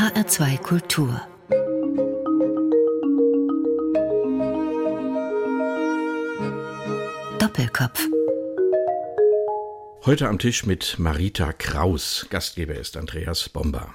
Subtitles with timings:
[0.00, 1.20] HR2 Kultur
[7.38, 8.08] Doppelkopf
[10.06, 12.26] Heute am Tisch mit Marita Kraus.
[12.30, 13.92] Gastgeber ist Andreas Bomber.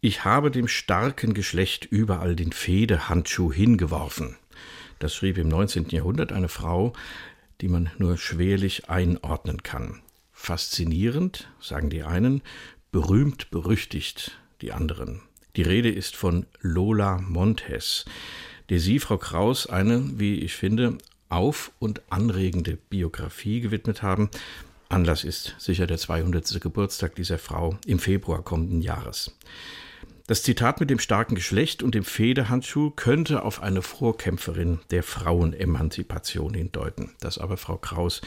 [0.00, 4.38] Ich habe dem starken Geschlecht überall den Fehdehandschuh hingeworfen.
[4.98, 5.90] Das schrieb im 19.
[5.90, 6.94] Jahrhundert eine Frau,
[7.60, 10.00] die man nur schwerlich einordnen kann.
[10.32, 12.40] Faszinierend, sagen die einen,
[12.92, 15.20] berühmt berüchtigt die anderen.
[15.56, 18.06] Die Rede ist von Lola Montes,
[18.70, 20.96] der Sie, Frau Kraus, eine, wie ich finde,
[21.28, 24.30] auf- und anregende Biografie gewidmet haben.
[24.88, 26.60] Anlass ist sicher der 200.
[26.60, 29.36] Geburtstag dieser Frau im Februar kommenden Jahres.
[30.26, 36.54] Das Zitat mit dem starken Geschlecht und dem Federhandschuh könnte auf eine Vorkämpferin der Frauenemanzipation
[36.54, 37.10] hindeuten.
[37.20, 38.20] Das aber, Frau Kraus,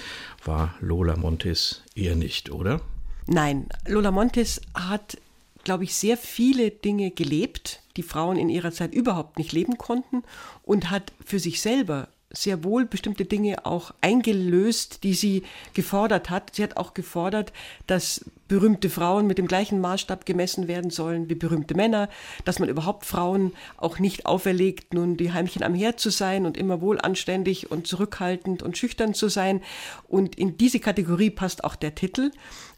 [0.44, 2.81] war Lola Montes eher nicht, oder?
[3.27, 5.17] Nein, Lola Montes hat,
[5.65, 10.23] glaube ich, sehr viele Dinge gelebt, die Frauen in ihrer Zeit überhaupt nicht leben konnten
[10.63, 12.07] und hat für sich selber
[12.38, 16.55] sehr wohl bestimmte Dinge auch eingelöst, die sie gefordert hat.
[16.55, 17.53] Sie hat auch gefordert,
[17.88, 22.09] dass berühmte Frauen mit dem gleichen Maßstab gemessen werden sollen wie berühmte Männer,
[22.44, 26.57] dass man überhaupt Frauen auch nicht auferlegt, nun die Heimchen am Herd zu sein und
[26.57, 29.61] immer wohlanständig und zurückhaltend und schüchtern zu sein.
[30.07, 32.31] Und in diese Kategorie passt auch der Titel.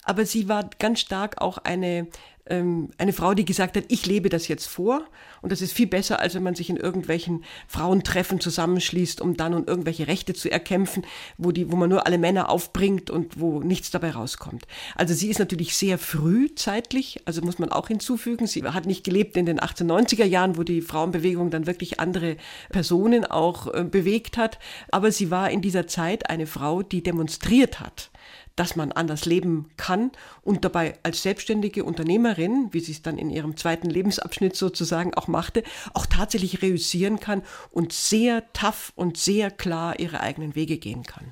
[0.04, 2.08] Aber sie war ganz stark auch eine
[2.50, 5.06] ähm, eine Frau, die gesagt hat, ich lebe das jetzt vor.
[5.42, 9.54] Und das ist viel besser, als wenn man sich in irgendwelchen Frauentreffen zusammenschließt, um dann
[9.54, 11.06] und irgendwelche Rechte zu erkämpfen,
[11.38, 14.66] wo, die, wo man nur alle Männer aufbringt und wo nichts dabei rauskommt.
[14.96, 19.04] Also sie ist natürlich sehr früh zeitlich, also muss man auch hinzufügen, sie hat nicht
[19.04, 22.38] gelebt in den 1890er Jahren, wo die Frauenbewegung dann wirklich andere
[22.70, 24.60] Personen auch äh, bewegt hat,
[24.92, 28.10] aber sie war in dieser Zeit eine Frau, die demonstriert hat,
[28.58, 33.30] dass man anders leben kann und dabei als selbstständige Unternehmerin, wie sie es dann in
[33.30, 35.64] ihrem zweiten Lebensabschnitt sozusagen auch machte,
[35.94, 41.32] auch tatsächlich reüssieren kann und sehr tough und sehr klar ihre eigenen Wege gehen kann.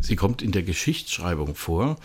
[0.00, 1.96] Sie kommt in der Geschichtsschreibung vor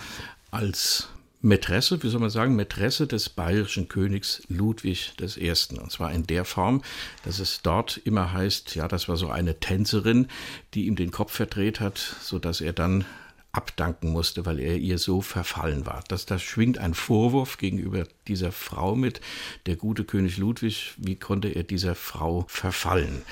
[0.52, 1.10] als
[1.42, 5.54] Mätresse, wie soll man sagen, Mätresse des bayerischen Königs Ludwig I.
[5.80, 6.82] Und zwar in der Form,
[7.24, 10.28] dass es dort immer heißt, ja, das war so eine Tänzerin,
[10.74, 13.06] die ihm den Kopf verdreht hat, sodass er dann
[13.52, 16.04] abdanken musste, weil er ihr so verfallen war.
[16.08, 19.22] Das, das schwingt ein Vorwurf gegenüber dieser Frau mit.
[19.66, 23.24] Der gute König Ludwig, wie konnte er dieser Frau verfallen?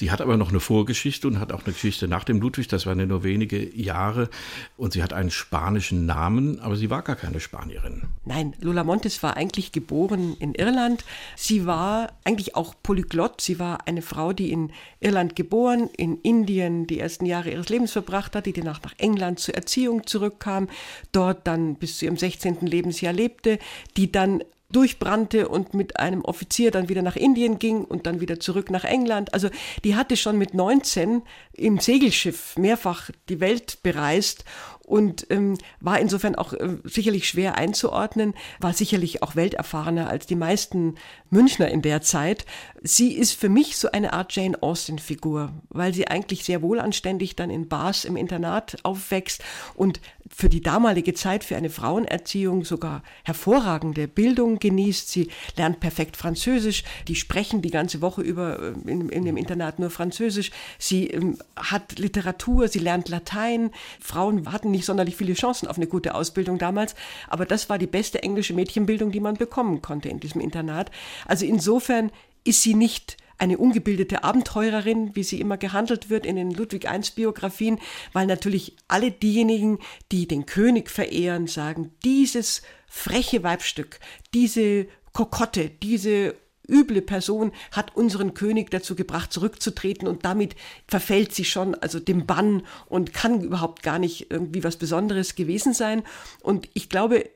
[0.00, 2.86] Die hat aber noch eine Vorgeschichte und hat auch eine Geschichte nach dem Ludwig, das
[2.86, 4.30] waren ja nur wenige Jahre.
[4.76, 8.02] Und sie hat einen spanischen Namen, aber sie war gar keine Spanierin.
[8.24, 11.04] Nein, Lola Montes war eigentlich geboren in Irland.
[11.36, 13.40] Sie war eigentlich auch Polyglott.
[13.40, 17.92] Sie war eine Frau, die in Irland geboren, in Indien die ersten Jahre ihres Lebens
[17.92, 20.68] verbracht hat, die danach nach England zur Erziehung zurückkam,
[21.12, 22.60] dort dann bis zu ihrem 16.
[22.62, 23.58] Lebensjahr lebte,
[23.96, 24.42] die dann
[24.72, 28.84] durchbrannte und mit einem Offizier dann wieder nach Indien ging und dann wieder zurück nach
[28.84, 29.34] England.
[29.34, 29.48] Also
[29.84, 31.22] die hatte schon mit 19
[31.52, 34.44] im Segelschiff mehrfach die Welt bereist
[34.90, 40.34] und ähm, war insofern auch äh, sicherlich schwer einzuordnen, war sicherlich auch welterfahrener als die
[40.34, 40.96] meisten
[41.30, 42.44] Münchner in der Zeit.
[42.82, 47.50] Sie ist für mich so eine Art Jane Austen-Figur, weil sie eigentlich sehr wohlanständig dann
[47.50, 49.44] in Bars im Internat aufwächst
[49.76, 50.00] und
[50.32, 55.10] für die damalige Zeit für eine Frauenerziehung sogar hervorragende Bildung genießt.
[55.10, 59.78] Sie lernt perfekt Französisch, die sprechen die ganze Woche über äh, in, in dem Internat
[59.80, 60.52] nur Französisch.
[60.78, 63.70] Sie ähm, hat Literatur, sie lernt Latein.
[64.00, 66.94] Frauen hatten nicht sonderlich viele Chancen auf eine gute Ausbildung damals,
[67.28, 70.90] aber das war die beste englische Mädchenbildung, die man bekommen konnte in diesem Internat.
[71.26, 72.10] Also insofern
[72.44, 77.00] ist sie nicht eine ungebildete Abenteurerin, wie sie immer gehandelt wird in den Ludwig I
[77.14, 77.78] Biografien,
[78.12, 79.78] weil natürlich alle diejenigen,
[80.12, 83.98] die den König verehren, sagen, dieses freche Weibstück,
[84.34, 86.34] diese Kokotte, diese
[86.68, 90.54] üble Person hat unseren König dazu gebracht, zurückzutreten und damit
[90.86, 95.74] verfällt sie schon also dem Bann und kann überhaupt gar nicht irgendwie was Besonderes gewesen
[95.74, 96.02] sein.
[96.42, 97.28] Und ich glaube,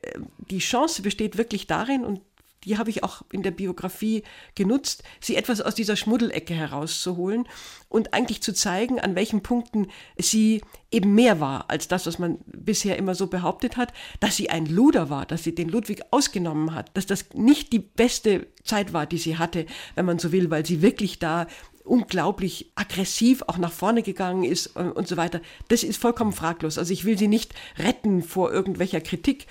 [0.49, 2.21] die Chance besteht wirklich darin und
[2.65, 4.23] die habe ich auch in der Biografie
[4.55, 7.47] genutzt, sie etwas aus dieser Schmuddelecke herauszuholen
[7.89, 12.39] und eigentlich zu zeigen, an welchen Punkten sie eben mehr war als das, was man
[12.47, 16.73] bisher immer so behauptet hat, dass sie ein Luder war, dass sie den Ludwig ausgenommen
[16.73, 19.65] hat, dass das nicht die beste Zeit war, die sie hatte,
[19.95, 21.47] wenn man so will, weil sie wirklich da
[21.85, 25.39] unglaublich aggressiv auch nach vorne gegangen ist und, und so weiter.
[25.67, 26.77] Das ist vollkommen fraglos.
[26.77, 29.45] Also ich will sie nicht retten vor irgendwelcher Kritik,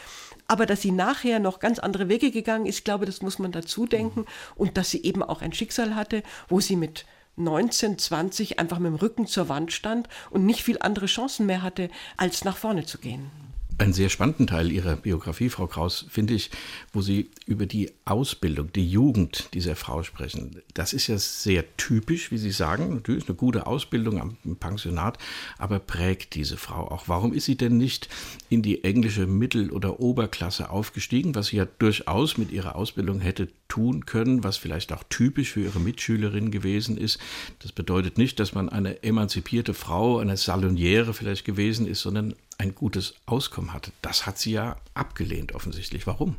[0.46, 3.86] aber dass sie nachher noch ganz andere Wege gegangen ist, glaube, das muss man dazu
[3.86, 4.26] denken.
[4.54, 7.06] Und dass sie eben auch ein Schicksal hatte, wo sie mit
[7.36, 11.62] 19, 20 einfach mit dem Rücken zur Wand stand und nicht viel andere Chancen mehr
[11.62, 13.43] hatte, als nach vorne zu gehen.
[13.78, 16.50] Einen sehr spannenden Teil Ihrer Biografie, Frau Kraus, finde ich,
[16.92, 20.62] wo Sie über die Ausbildung, die Jugend dieser Frau sprechen.
[20.74, 22.94] Das ist ja sehr typisch, wie Sie sagen.
[22.94, 25.18] Natürlich eine gute Ausbildung am Pensionat,
[25.58, 27.08] aber prägt diese Frau auch.
[27.08, 28.08] Warum ist sie denn nicht
[28.48, 33.48] in die englische Mittel- oder Oberklasse aufgestiegen, was sie ja durchaus mit ihrer Ausbildung hätte
[33.68, 37.18] tun können, was vielleicht auch typisch für ihre Mitschülerin gewesen ist?
[37.60, 42.74] Das bedeutet nicht, dass man eine emanzipierte Frau, eine Saloniere vielleicht gewesen ist, sondern ein
[42.74, 43.92] gutes Auskommen hatte.
[44.02, 46.06] Das hat sie ja abgelehnt offensichtlich.
[46.06, 46.36] Warum?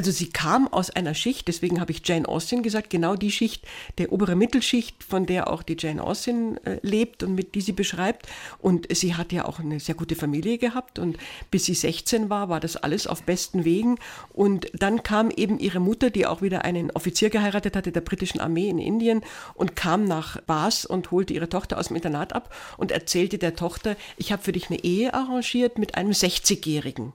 [0.00, 3.66] Also sie kam aus einer Schicht, deswegen habe ich Jane Austen gesagt, genau die Schicht
[3.98, 7.72] der obere Mittelschicht, von der auch die Jane Austen äh, lebt und mit die sie
[7.72, 8.26] beschreibt.
[8.60, 11.18] Und sie hat ja auch eine sehr gute Familie gehabt und
[11.50, 13.98] bis sie 16 war, war das alles auf besten Wegen.
[14.32, 18.40] Und dann kam eben ihre Mutter, die auch wieder einen Offizier geheiratet hatte der britischen
[18.40, 19.20] Armee in Indien
[19.52, 23.54] und kam nach Bas und holte ihre Tochter aus dem Internat ab und erzählte der
[23.54, 27.12] Tochter, ich habe für dich eine Ehe arrangiert mit einem 60-Jährigen.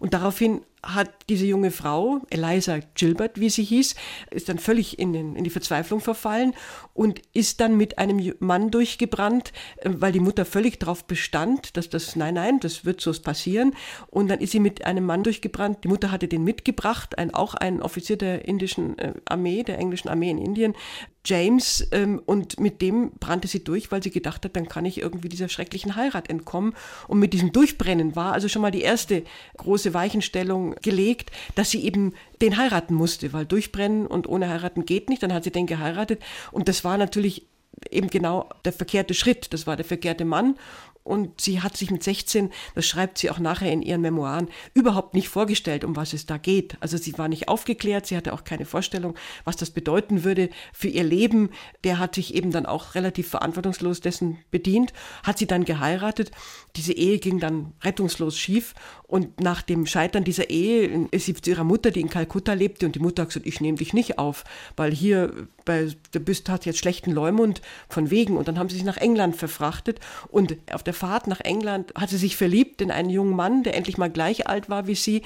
[0.00, 3.94] Und daraufhin hat diese junge Frau, Eliza Gilbert, wie sie hieß,
[4.30, 6.54] ist dann völlig in, den, in, die Verzweiflung verfallen
[6.94, 11.88] und ist dann mit einem Mann durchgebrannt, äh, weil die Mutter völlig darauf bestand, dass
[11.88, 13.74] das, nein, nein, das wird so passieren.
[14.08, 15.84] Und dann ist sie mit einem Mann durchgebrannt.
[15.84, 20.08] Die Mutter hatte den mitgebracht, ein, auch ein Offizier der indischen äh, Armee, der englischen
[20.08, 20.74] Armee in Indien,
[21.28, 24.98] James ähm, und mit dem brannte sie durch, weil sie gedacht hat, dann kann ich
[24.98, 26.74] irgendwie dieser schrecklichen Heirat entkommen.
[27.06, 29.24] Und mit diesem Durchbrennen war also schon mal die erste
[29.58, 35.08] große Weichenstellung gelegt, dass sie eben den heiraten musste, weil durchbrennen und ohne heiraten geht
[35.08, 35.22] nicht.
[35.22, 36.20] Dann hat sie den geheiratet
[36.52, 37.46] und das war natürlich
[37.90, 39.52] eben genau der verkehrte Schritt.
[39.52, 40.56] Das war der verkehrte Mann
[41.08, 45.14] und sie hat sich mit 16, das schreibt sie auch nachher in ihren Memoiren, überhaupt
[45.14, 46.76] nicht vorgestellt, um was es da geht.
[46.80, 49.14] Also sie war nicht aufgeklärt, sie hatte auch keine Vorstellung,
[49.44, 51.50] was das bedeuten würde für ihr Leben.
[51.82, 54.92] Der hat sich eben dann auch relativ verantwortungslos dessen bedient,
[55.22, 56.30] hat sie dann geheiratet.
[56.78, 58.72] Diese Ehe ging dann rettungslos schief
[59.08, 62.86] und nach dem Scheitern dieser Ehe ist sie zu ihrer Mutter, die in Kalkutta lebte
[62.86, 64.44] und die Mutter hat gesagt, ich nehme dich nicht auf,
[64.76, 65.32] weil hier
[65.64, 68.96] bei, der Büst hat jetzt schlechten Leumund von wegen und dann haben sie sich nach
[68.96, 69.98] England verfrachtet
[70.28, 73.76] und auf der Fahrt nach England hat sie sich verliebt in einen jungen Mann, der
[73.76, 75.22] endlich mal gleich alt war wie sie.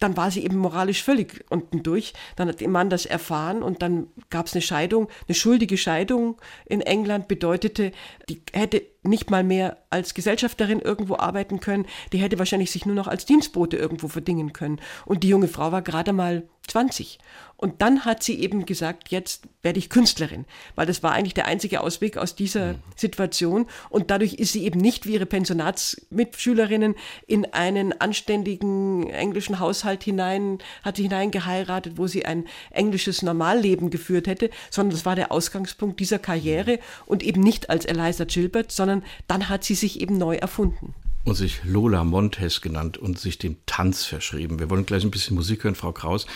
[0.00, 2.12] Dann war sie eben moralisch völlig unten durch.
[2.36, 5.08] Dann hat der Mann das erfahren und dann gab es eine Scheidung.
[5.26, 6.36] Eine schuldige Scheidung
[6.66, 7.92] in England bedeutete,
[8.28, 11.86] die hätte nicht mal mehr als Gesellschafterin irgendwo arbeiten können.
[12.12, 14.80] Die hätte wahrscheinlich sich nur noch als Dienstbote irgendwo verdingen können.
[15.06, 17.18] Und die junge Frau war gerade mal 20.
[17.60, 20.46] Und dann hat sie eben gesagt, jetzt werde ich Künstlerin,
[20.76, 22.78] weil das war eigentlich der einzige Ausweg aus dieser mhm.
[22.96, 23.66] Situation.
[23.90, 26.94] Und dadurch ist sie eben nicht wie ihre Pensionatsmitschülerinnen
[27.26, 34.26] in einen anständigen englischen Haushalt hinein, hat sie hineingeheiratet, wo sie ein englisches Normalleben geführt
[34.26, 39.04] hätte, sondern das war der Ausgangspunkt dieser Karriere und eben nicht als Eliza Gilbert, sondern
[39.26, 40.94] dann hat sie sich eben neu erfunden
[41.24, 44.58] und sich Lola Montes genannt und sich dem Tanz verschrieben.
[44.58, 46.26] Wir wollen gleich ein bisschen Musik hören, Frau Kraus.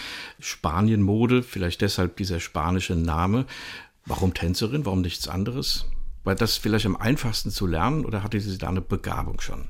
[0.41, 3.47] Spanienmode, vielleicht deshalb dieser spanische Name.
[4.07, 4.85] Warum Tänzerin?
[4.85, 5.87] Warum nichts anderes?
[6.25, 9.69] War das vielleicht am einfachsten zu lernen oder hatte sie da eine Begabung schon?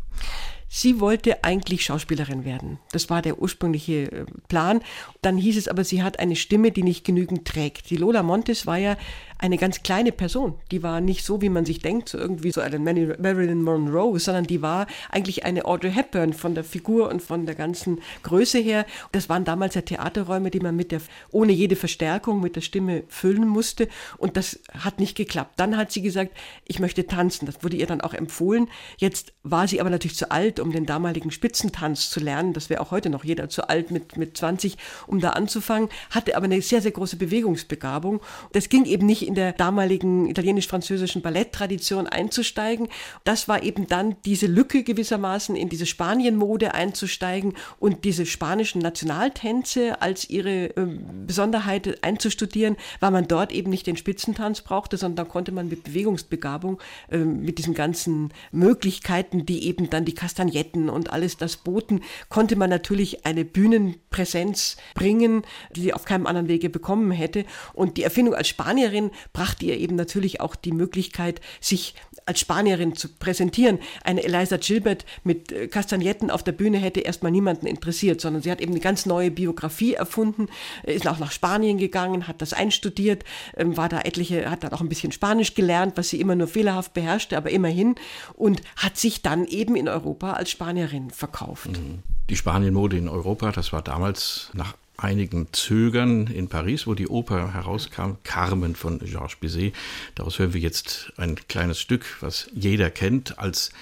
[0.77, 2.81] Sie wollte eigentlich Schauspielerin werden.
[2.91, 4.81] Das war der ursprüngliche äh, Plan.
[5.23, 7.91] Dann hieß es aber, sie hat eine Stimme, die nicht genügend trägt.
[7.91, 8.97] Die Lola Montes war ja
[9.39, 10.55] eine ganz kleine Person.
[10.71, 14.47] Die war nicht so, wie man sich denkt, so irgendwie so eine Marilyn Monroe, sondern
[14.47, 18.85] die war eigentlich eine Audrey Hepburn von der Figur und von der ganzen Größe her.
[19.13, 21.01] Das waren damals ja Theaterräume, die man mit der,
[21.31, 23.89] ohne jede Verstärkung mit der Stimme füllen musste.
[24.19, 25.55] Und das hat nicht geklappt.
[25.57, 26.33] Dann hat sie gesagt,
[26.67, 27.47] ich möchte tanzen.
[27.47, 28.69] Das wurde ihr dann auch empfohlen.
[28.99, 32.55] Jetzt war sie aber natürlich zu alt, um den damaligen Spitzentanz zu lernen.
[32.55, 35.91] Das wäre auch heute noch jeder zu alt mit, mit 20, um da anzufangen.
[36.11, 38.21] Hatte aber eine sehr, sehr große Bewegungsbegabung.
[38.53, 42.89] Das ging eben nicht in der damaligen italienisch-französischen Balletttradition einzusteigen.
[43.25, 50.01] Das war eben dann diese Lücke gewissermaßen in diese Spanienmode einzusteigen und diese spanischen Nationaltänze
[50.01, 50.87] als ihre äh,
[51.27, 55.85] Besonderheit einzustudieren, weil man dort eben nicht den Spitzentanz brauchte, sondern da konnte man mit
[55.85, 56.81] Bewegungsbegabung,
[57.11, 60.15] äh, mit diesen ganzen Möglichkeiten, die eben dann die
[60.55, 65.43] Kastagnetten und alles das boten, konnte man natürlich eine Bühnenpräsenz bringen,
[65.75, 67.45] die sie auf keinem anderen Wege bekommen hätte.
[67.73, 71.95] Und die Erfindung als Spanierin brachte ihr eben natürlich auch die Möglichkeit, sich
[72.27, 73.79] als Spanierin zu präsentieren.
[74.03, 78.51] Eine Eliza Gilbert mit äh, Kastagnetten auf der Bühne hätte erstmal niemanden interessiert, sondern sie
[78.51, 80.49] hat eben eine ganz neue Biografie erfunden,
[80.85, 83.25] äh, ist auch nach Spanien gegangen, hat das einstudiert,
[83.57, 86.49] ähm, war da etliche, hat dann auch ein bisschen Spanisch gelernt, was sie immer nur
[86.49, 87.97] fehlerhaft beherrschte, aber immerhin
[88.35, 91.71] und hat sich dann eben in Europa als Spanierin verkauft.
[91.71, 92.03] Mhm.
[92.29, 97.55] Die Spanienmode in Europa, das war damals nach einigen Zögern in Paris, wo die Oper
[97.55, 99.75] herauskam, Carmen von Georges Bizet.
[100.15, 103.73] Daraus hören wir jetzt ein kleines Stück, was jeder kennt als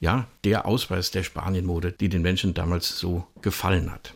[0.00, 4.14] ja, der Ausweis der Spanienmode, die den Menschen damals so gefallen hat.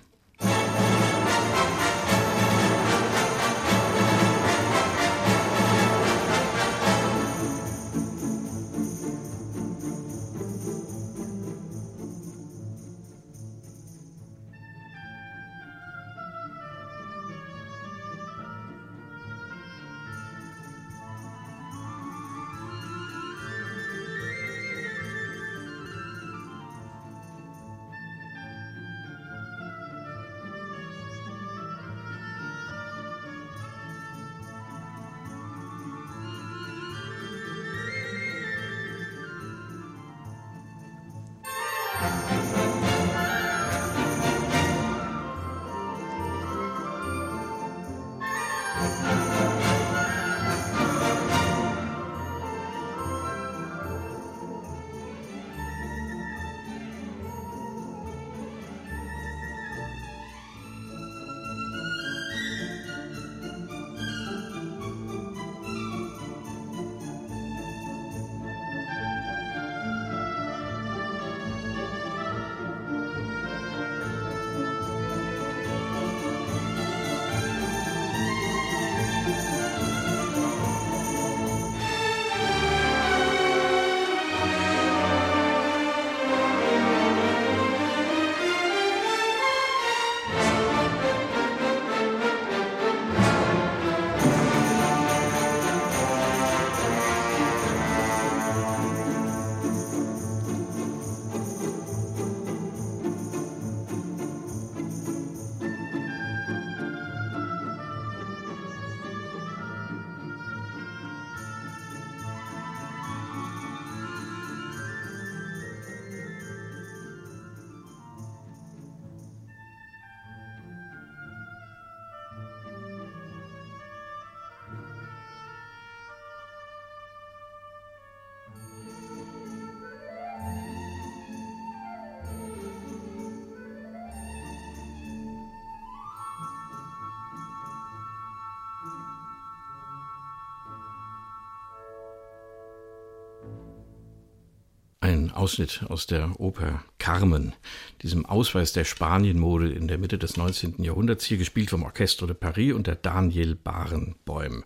[145.33, 147.55] Ausschnitt aus der Oper Carmen,
[148.03, 150.83] diesem Ausweis der Spanienmode in der Mitte des 19.
[150.83, 154.65] Jahrhunderts, hier gespielt vom Orchestre de Paris unter Daniel Barenbäum.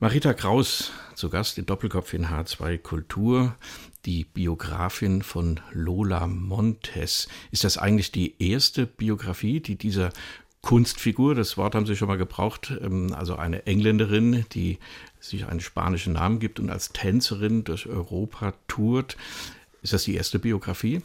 [0.00, 3.56] Marita Kraus zu Gast in Doppelkopf in H2 Kultur,
[4.04, 7.28] die Biografin von Lola Montes.
[7.50, 10.10] Ist das eigentlich die erste Biografie, die dieser
[10.66, 14.78] Kunstfigur, das Wort haben Sie schon mal gebraucht, ähm, also eine Engländerin, die
[15.20, 19.16] sich einen spanischen Namen gibt und als Tänzerin durch Europa tourt.
[19.86, 21.00] Ist das die erste Biografie?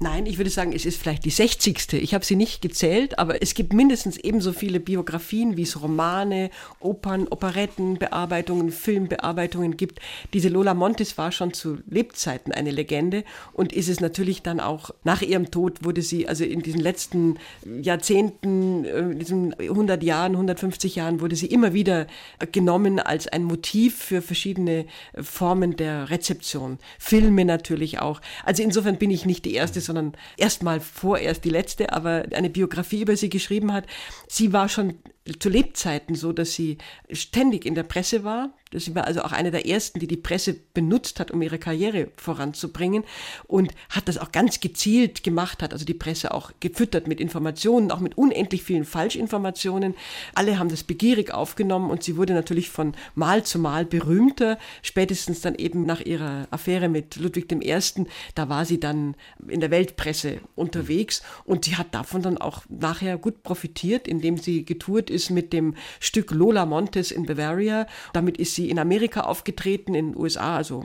[0.00, 1.92] Nein, ich würde sagen, es ist vielleicht die 60.
[1.92, 6.50] Ich habe sie nicht gezählt, aber es gibt mindestens ebenso viele Biografien, wie es Romane,
[6.80, 10.00] Opern, Operetten, Bearbeitungen, Filmbearbeitungen gibt.
[10.32, 13.22] Diese Lola Montes war schon zu Lebzeiten eine Legende
[13.52, 17.38] und ist es natürlich dann auch nach ihrem Tod wurde sie, also in diesen letzten
[17.64, 22.08] Jahrzehnten, äh, in diesen 100 Jahren, 150 Jahren wurde sie immer wieder
[22.50, 24.86] genommen als ein Motiv für verschiedene
[25.22, 26.78] Formen der Rezeption.
[26.98, 28.20] Filme natürlich auch.
[28.44, 33.02] Also insofern bin ich nicht die erste sondern erstmal vorerst die letzte, aber eine Biografie
[33.02, 33.86] über sie geschrieben hat.
[34.28, 34.98] Sie war schon
[35.38, 36.78] zu Lebzeiten so, dass sie
[37.10, 38.52] ständig in der Presse war.
[38.78, 42.08] Sie war also auch eine der ersten, die die Presse benutzt hat, um ihre Karriere
[42.16, 43.04] voranzubringen
[43.46, 47.90] und hat das auch ganz gezielt gemacht, hat also die Presse auch gefüttert mit Informationen,
[47.90, 49.94] auch mit unendlich vielen Falschinformationen.
[50.34, 55.40] Alle haben das begierig aufgenommen und sie wurde natürlich von Mal zu Mal berühmter, spätestens
[55.40, 59.14] dann eben nach ihrer Affäre mit Ludwig I., da war sie dann
[59.48, 64.64] in der Weltpresse unterwegs und sie hat davon dann auch nachher gut profitiert, indem sie
[64.64, 67.86] getourt ist mit dem Stück Lola Montes in Bavaria.
[68.12, 70.84] Damit ist sie in Amerika aufgetreten, in den USA, also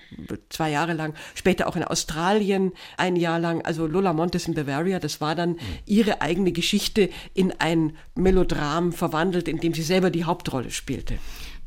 [0.49, 3.61] zwei Jahre lang, später auch in Australien ein Jahr lang.
[3.63, 9.47] Also Lola Montes in Bavaria, das war dann ihre eigene Geschichte in ein Melodram verwandelt,
[9.47, 11.15] in dem sie selber die Hauptrolle spielte.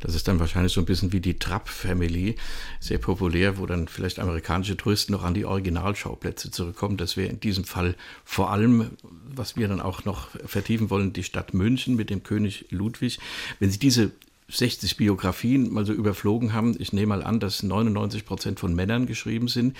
[0.02, 2.34] Das ist dann wahrscheinlich so ein bisschen wie die Trapp Family,
[2.80, 6.96] sehr populär, wo dann vielleicht amerikanische Touristen noch an die Originalschauplätze zurückkommen.
[6.96, 11.22] Das wäre in diesem Fall vor allem, was wir dann auch noch vertiefen wollen, die
[11.22, 13.20] Stadt München mit dem König Ludwig.
[13.60, 14.10] Wenn Sie diese
[14.56, 16.76] 60 Biografien mal so überflogen haben.
[16.78, 19.76] Ich nehme mal an, dass 99 Prozent von Männern geschrieben sind,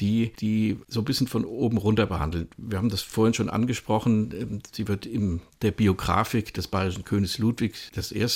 [0.00, 2.48] die die so ein bisschen von oben runter behandeln.
[2.56, 4.62] Wir haben das vorhin schon angesprochen.
[4.72, 7.74] Sie wird in der Biografik des bayerischen Königs Ludwig
[8.12, 8.26] I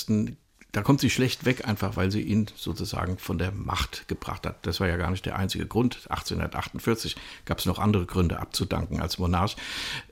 [0.71, 4.57] da kommt sie schlecht weg, einfach weil sie ihn sozusagen von der Macht gebracht hat.
[4.67, 6.07] Das war ja gar nicht der einzige Grund.
[6.09, 9.55] 1848 gab es noch andere Gründe abzudanken als Monarch.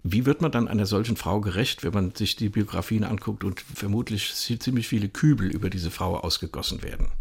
[0.04, 3.62] Wie wird man dann einer solchen Frau gerecht, wenn man sich die Biografien anguckt und
[3.62, 7.12] vermutlich ziemlich viele Kübel über diese Frau ausgegossen werden?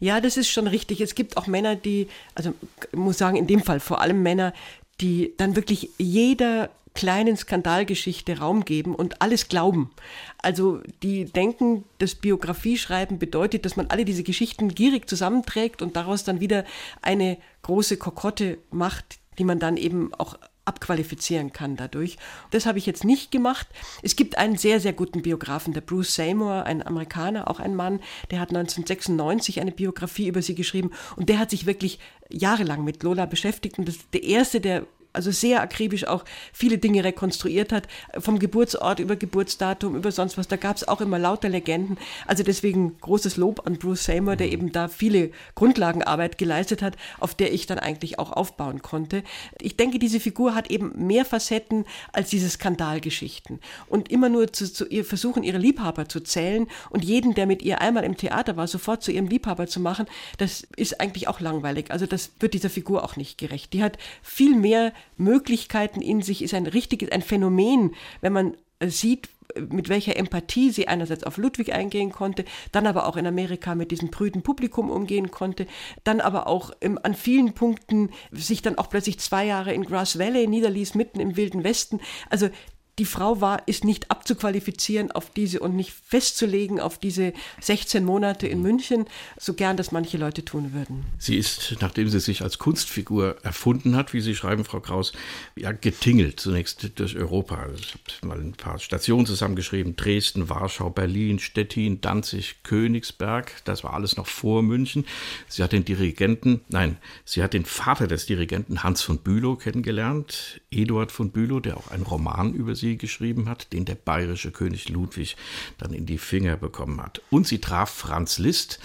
[0.00, 1.00] Ja, das ist schon richtig.
[1.00, 2.52] Es gibt auch Männer, die, also
[2.90, 4.52] ich muss sagen, in dem Fall vor allem Männer,
[5.00, 9.90] die dann wirklich jeder kleinen Skandalgeschichte Raum geben und alles glauben.
[10.38, 16.24] Also die denken, das Biografieschreiben bedeutet, dass man alle diese Geschichten gierig zusammenträgt und daraus
[16.24, 16.64] dann wieder
[17.02, 22.16] eine große Kokotte macht, die man dann eben auch abqualifizieren kann dadurch.
[22.50, 23.66] Das habe ich jetzt nicht gemacht.
[24.02, 28.00] Es gibt einen sehr, sehr guten Biografen, der Bruce Seymour, ein Amerikaner, auch ein Mann,
[28.30, 31.98] der hat 1996 eine Biografie über sie geschrieben und der hat sich wirklich
[32.30, 36.78] jahrelang mit Lola beschäftigt und das ist der erste, der also sehr akribisch auch viele
[36.78, 40.48] Dinge rekonstruiert hat, vom Geburtsort über Geburtsdatum, über sonst was.
[40.48, 41.98] Da gab es auch immer lauter Legenden.
[42.26, 44.52] Also deswegen großes Lob an Bruce Seymour, der mhm.
[44.52, 49.22] eben da viele Grundlagenarbeit geleistet hat, auf der ich dann eigentlich auch aufbauen konnte.
[49.60, 53.60] Ich denke, diese Figur hat eben mehr Facetten als diese Skandalgeschichten.
[53.88, 57.62] Und immer nur zu, zu ihr versuchen, ihre Liebhaber zu zählen und jeden, der mit
[57.62, 60.06] ihr einmal im Theater war, sofort zu ihrem Liebhaber zu machen,
[60.38, 61.90] das ist eigentlich auch langweilig.
[61.90, 63.72] Also das wird dieser Figur auch nicht gerecht.
[63.72, 68.88] Die hat viel mehr Möglichkeiten in sich ist ein richtiges, ein Phänomen, wenn man äh,
[68.88, 69.28] sieht,
[69.70, 73.90] mit welcher Empathie sie einerseits auf Ludwig eingehen konnte, dann aber auch in Amerika mit
[73.90, 75.66] diesem prüden Publikum umgehen konnte,
[76.02, 80.18] dann aber auch im, an vielen Punkten sich dann auch plötzlich zwei Jahre in Grass
[80.18, 82.00] Valley niederließ, mitten im Wilden Westen.
[82.30, 82.48] Also
[82.98, 88.46] die Frau war, ist nicht abzuqualifizieren auf diese und nicht festzulegen auf diese 16 Monate
[88.46, 91.04] in München, so gern das manche Leute tun würden.
[91.18, 95.12] Sie ist, nachdem sie sich als Kunstfigur erfunden hat, wie Sie schreiben, Frau Kraus,
[95.56, 97.66] ja, getingelt zunächst durch Europa.
[97.76, 103.50] Ich habe mal ein paar Stationen zusammengeschrieben: Dresden, Warschau, Berlin, Stettin, Danzig, Königsberg.
[103.64, 105.04] Das war alles noch vor München.
[105.48, 110.60] Sie hat den Dirigenten, nein, sie hat den Vater des Dirigenten Hans von Bülow kennengelernt,
[110.70, 114.50] Eduard von Bülow, der auch einen Roman über sie sie geschrieben hat, den der bayerische
[114.50, 115.36] König Ludwig
[115.78, 117.22] dann in die Finger bekommen hat.
[117.30, 118.78] Und sie traf Franz Liszt,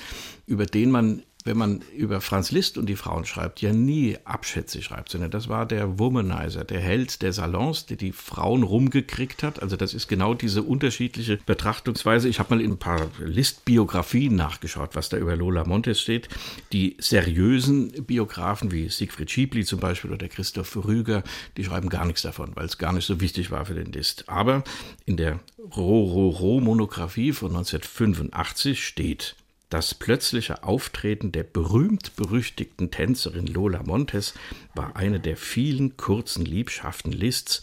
[0.47, 4.83] über den man wenn man über Franz Liszt und die Frauen schreibt, ja nie abschätzig
[4.83, 9.61] schreibt, sondern das war der Womanizer, der Held der Salons, der die Frauen rumgekriegt hat.
[9.61, 12.27] Also das ist genau diese unterschiedliche Betrachtungsweise.
[12.27, 16.27] Ich habe mal in ein paar List-Biografien nachgeschaut, was da über Lola Montes steht.
[16.73, 21.23] Die seriösen Biografen wie Siegfried Schiebli zum Beispiel oder Christoph Rüger,
[21.55, 24.25] die schreiben gar nichts davon, weil es gar nicht so wichtig war für den List.
[24.27, 24.65] Aber
[25.05, 29.35] in der Ro-Ro-Ro-Monographie von 1985 steht,
[29.69, 34.33] das plötzliche Auftreten der berühmt-berüchtigten Tänzerin Lola Montes
[34.73, 37.61] war eine der vielen kurzen Liebschaften Liszt's,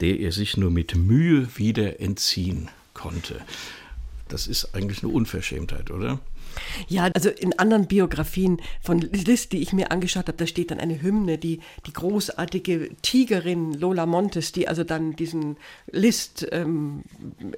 [0.00, 3.40] der er sich nur mit Mühe wieder entziehen konnte.
[4.28, 6.20] Das ist eigentlich eine Unverschämtheit, oder?
[6.88, 10.80] Ja, also in anderen Biografien von Liszt, die ich mir angeschaut habe, da steht dann
[10.80, 15.56] eine Hymne, die, die großartige Tigerin Lola Montes, die also dann diesen
[15.90, 17.02] Liszt ähm,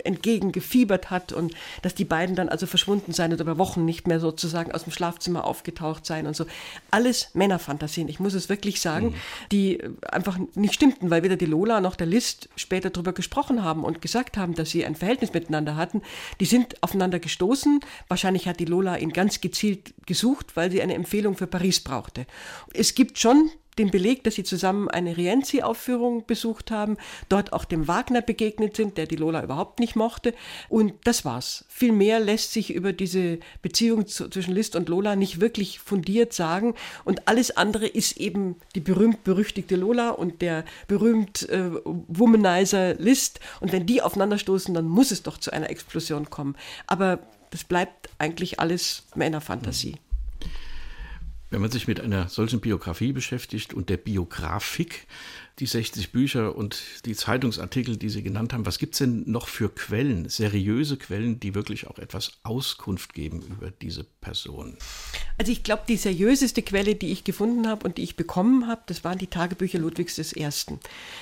[0.05, 4.21] entgegengefiebert hat und dass die beiden dann also verschwunden seien oder über Wochen nicht mehr
[4.21, 6.47] sozusagen aus dem Schlafzimmer aufgetaucht seien und so.
[6.91, 9.15] Alles Männerfantasien, ich muss es wirklich sagen, mhm.
[9.53, 13.85] die einfach nicht stimmten, weil weder die Lola noch der Liszt später darüber gesprochen haben
[13.85, 16.03] und gesagt haben, dass sie ein Verhältnis miteinander hatten.
[16.41, 17.81] Die sind aufeinander gestoßen.
[18.09, 21.81] Wahrscheinlich hat die Lola Lola ihn ganz gezielt gesucht, weil sie eine Empfehlung für Paris
[21.81, 22.27] brauchte.
[22.75, 26.99] Es gibt schon den Beleg, dass sie zusammen eine Rienzi-Aufführung besucht haben,
[27.29, 30.35] dort auch dem Wagner begegnet sind, der die Lola überhaupt nicht mochte.
[30.69, 31.65] Und das war's.
[31.69, 36.75] Viel mehr lässt sich über diese Beziehung zwischen Liszt und Lola nicht wirklich fundiert sagen.
[37.05, 43.41] Und alles andere ist eben die berühmt-berüchtigte Lola und der berühmt äh, Womanizer Liszt.
[43.61, 46.57] Und wenn die aufeinanderstoßen, dann muss es doch zu einer Explosion kommen.
[46.87, 47.21] Aber
[47.51, 49.97] das bleibt eigentlich alles Männerfantasie.
[51.51, 55.09] Wenn man sich mit einer solchen Biografie beschäftigt und der Biografik,
[55.61, 59.47] die 60 Bücher und die Zeitungsartikel, die Sie genannt haben, was gibt es denn noch
[59.47, 64.77] für Quellen, seriöse Quellen, die wirklich auch etwas Auskunft geben über diese Person?
[65.37, 68.83] Also ich glaube, die seriöseste Quelle, die ich gefunden habe und die ich bekommen habe,
[68.87, 70.49] das waren die Tagebücher Ludwigs I.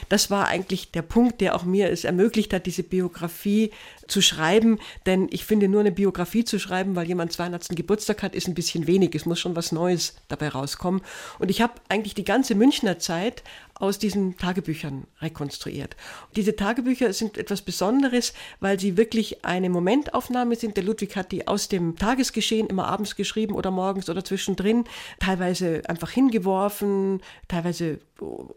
[0.09, 3.73] Das war eigentlich der Punkt, der auch mir es ermöglicht hat, diese Biografie
[4.09, 4.79] zu schreiben.
[5.07, 7.69] Denn ich finde, nur eine Biografie zu schreiben, weil jemand 200.
[7.71, 9.15] Geburtstag hat, ist ein bisschen wenig.
[9.15, 11.03] Es muss schon was Neues dabei rauskommen.
[11.39, 13.43] Und ich habe eigentlich die ganze Münchner Zeit
[13.79, 15.97] aus diesen Tagebüchern rekonstruiert.
[16.37, 20.77] Diese Tagebücher sind etwas Besonderes, weil sie wirklich eine Momentaufnahme sind.
[20.77, 24.85] Der Ludwig hat die aus dem Tagesgeschehen immer abends geschrieben oder morgens oder zwischendrin,
[25.21, 28.01] teilweise einfach hingeworfen, teilweise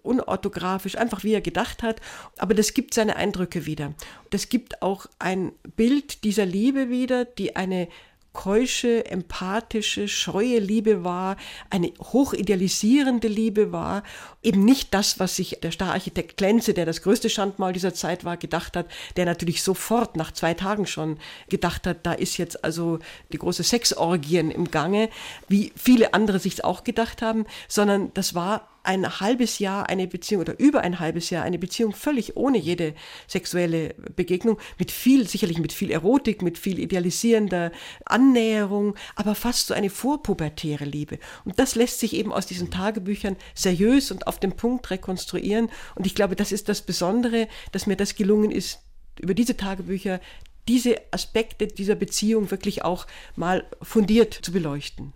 [0.04, 2.02] unorthografisch, einfach wie er gedacht hat.
[2.38, 3.94] Aber das gibt seine Eindrücke wieder.
[4.30, 7.88] Das gibt auch ein Bild dieser Liebe wieder, die eine
[8.34, 11.36] keusche, empathische, scheue Liebe war,
[11.70, 14.04] eine hochidealisierende Liebe war,
[14.41, 18.38] eben nicht das, was sich der Stararchitekt Klenze, der das größte Schandmal dieser Zeit war,
[18.38, 21.17] gedacht hat, der natürlich sofort nach zwei Tagen schon
[21.50, 23.00] gedacht hat, da ist jetzt also
[23.34, 25.10] die große Sexorgien im Gange,
[25.48, 30.41] wie viele andere sich auch gedacht haben, sondern das war ein halbes Jahr eine Beziehung
[30.41, 32.94] oder über ein halbes Jahr eine Beziehung völlig ohne jede
[33.28, 37.72] sexuelle Begegnung, mit viel, sicherlich mit viel Erotik, mit viel idealisierender
[38.06, 41.20] Annäherung, aber fast so eine vorpubertäre Liebe.
[41.46, 45.70] Und das lässt sich eben aus diesen Tagebüchern seriös und auf den Punkt rekonstruieren.
[45.96, 48.80] Und ich glaube, das ist das Besondere, dass mir das gelungen ist,
[49.20, 50.20] über diese Tagebücher
[50.67, 55.13] diese Aspekte dieser Beziehung wirklich auch mal fundiert zu beleuchten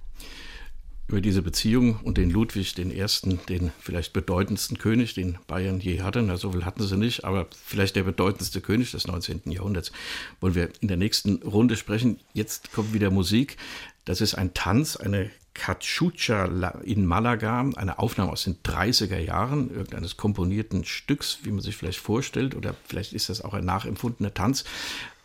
[1.08, 6.02] über diese Beziehung und den Ludwig den ersten, den vielleicht bedeutendsten König, den Bayern je
[6.02, 6.22] hatte.
[6.22, 9.52] Na, so viel hatten sie nicht, aber vielleicht der bedeutendste König des 19.
[9.52, 9.92] Jahrhunderts,
[10.40, 12.20] wollen wir in der nächsten Runde sprechen.
[12.34, 13.58] Jetzt kommt wieder Musik.
[14.06, 16.46] Das ist ein Tanz, eine Cachucha
[16.84, 22.00] in Malaga, eine Aufnahme aus den 30er Jahren, irgendeines komponierten Stücks, wie man sich vielleicht
[22.00, 24.66] vorstellt, oder vielleicht ist das auch ein nachempfundener Tanz.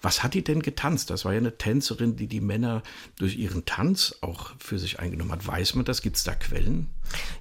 [0.02, 1.10] Was hat die denn getanzt?
[1.10, 2.82] Das war ja eine Tänzerin, die die Männer
[3.18, 5.46] durch ihren Tanz auch für sich eingenommen hat.
[5.46, 6.02] Weiß man das?
[6.02, 6.88] Gibt es da Quellen?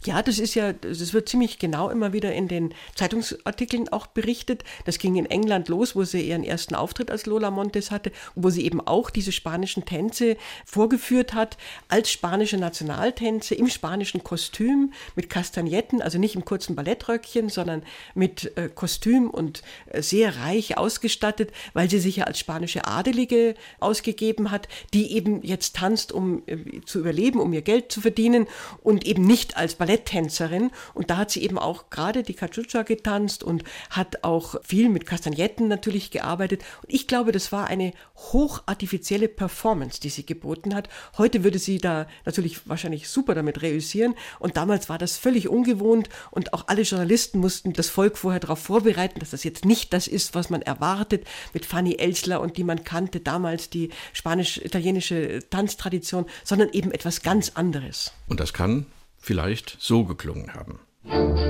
[0.05, 4.63] Ja, das ist ja, das wird ziemlich genau immer wieder in den Zeitungsartikeln auch berichtet.
[4.85, 8.49] Das ging in England los, wo sie ihren ersten Auftritt als Lola Montes hatte, wo
[8.49, 15.29] sie eben auch diese spanischen Tänze vorgeführt hat, als spanische Nationaltänze im spanischen Kostüm mit
[15.29, 17.83] Kastagnetten, also nicht im kurzen Ballettröckchen, sondern
[18.15, 23.53] mit äh, Kostüm und äh, sehr reich ausgestattet, weil sie sich ja als spanische Adelige
[23.79, 28.47] ausgegeben hat, die eben jetzt tanzt, um äh, zu überleben, um ihr Geld zu verdienen
[28.81, 30.71] und eben nicht als Balletttänzerin.
[30.95, 35.05] Und da hat sie eben auch gerade die Cachucha getanzt und hat auch viel mit
[35.05, 36.63] Kastagnetten natürlich gearbeitet.
[36.81, 40.89] Und ich glaube, das war eine hochartifizielle Performance, die sie geboten hat.
[41.19, 44.15] Heute würde sie da natürlich wahrscheinlich super damit reüssieren.
[44.39, 48.59] Und damals war das völlig ungewohnt und auch alle Journalisten mussten das Volk vorher darauf
[48.59, 51.99] vorbereiten, dass das jetzt nicht das ist, was man erwartet mit Fanny
[52.39, 58.13] Und die man kannte damals, die spanisch-italienische Tanztradition, sondern eben etwas ganz anderes.
[58.27, 58.85] Und das kann
[59.17, 60.79] vielleicht so geklungen haben.
[61.05, 61.49] Also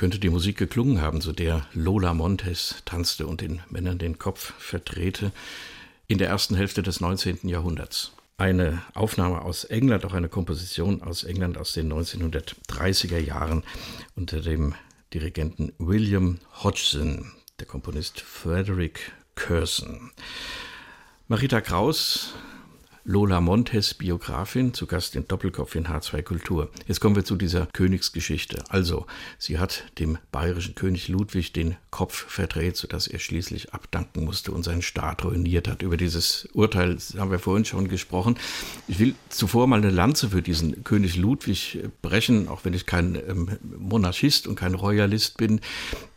[0.00, 4.54] könnte die Musik geklungen haben, zu der Lola Montes tanzte und den Männern den Kopf
[4.56, 5.30] verdrehte
[6.08, 7.40] in der ersten Hälfte des 19.
[7.46, 8.12] Jahrhunderts.
[8.38, 13.62] Eine Aufnahme aus England, auch eine Komposition aus England aus den 1930er Jahren
[14.16, 14.74] unter dem
[15.12, 20.12] Dirigenten William Hodgson, der Komponist Frederick Curson.
[21.28, 22.32] Marita Kraus
[23.04, 26.70] Lola Montes Biografin, zu Gast in Doppelkopf in H2 Kultur.
[26.86, 28.62] Jetzt kommen wir zu dieser Königsgeschichte.
[28.68, 29.06] Also,
[29.38, 34.64] sie hat dem bayerischen König Ludwig den Kopf verdreht, sodass er schließlich abdanken musste und
[34.64, 35.82] seinen Staat ruiniert hat.
[35.82, 38.36] Über dieses Urteil haben wir vorhin schon gesprochen.
[38.86, 43.14] Ich will zuvor mal eine Lanze für diesen König Ludwig brechen, auch wenn ich kein
[43.14, 45.60] ähm, Monarchist und kein Royalist bin.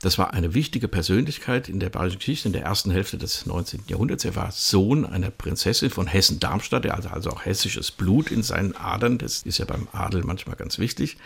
[0.02, 3.84] Das war eine wichtige Persönlichkeit in der bayerischen Geschichte in der ersten Hälfte des 19.
[3.88, 4.26] Jahrhunderts.
[4.26, 6.73] Er war Sohn einer Prinzessin von Hessen-Darmstadt.
[6.74, 9.18] Er hatte also auch hessisches Blut in seinen Adern.
[9.18, 11.18] Das ist ja beim Adel manchmal ganz wichtig.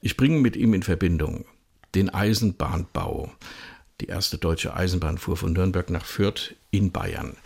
[0.00, 1.44] Ich bringe mit ihm in Verbindung
[1.94, 3.32] den Eisenbahnbau.
[4.00, 7.36] Die erste deutsche Eisenbahn fuhr von Nürnberg nach Fürth in Bayern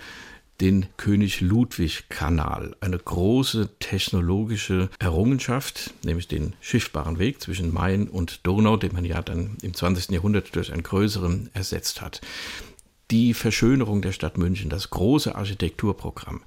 [0.63, 8.47] den König Ludwig Kanal, eine große technologische Errungenschaft, nämlich den schiffbaren Weg zwischen Main und
[8.47, 10.11] Donau, den man ja dann im 20.
[10.11, 12.21] Jahrhundert durch einen größeren ersetzt hat.
[13.11, 16.43] Die Verschönerung der Stadt München, das große Architekturprogramm,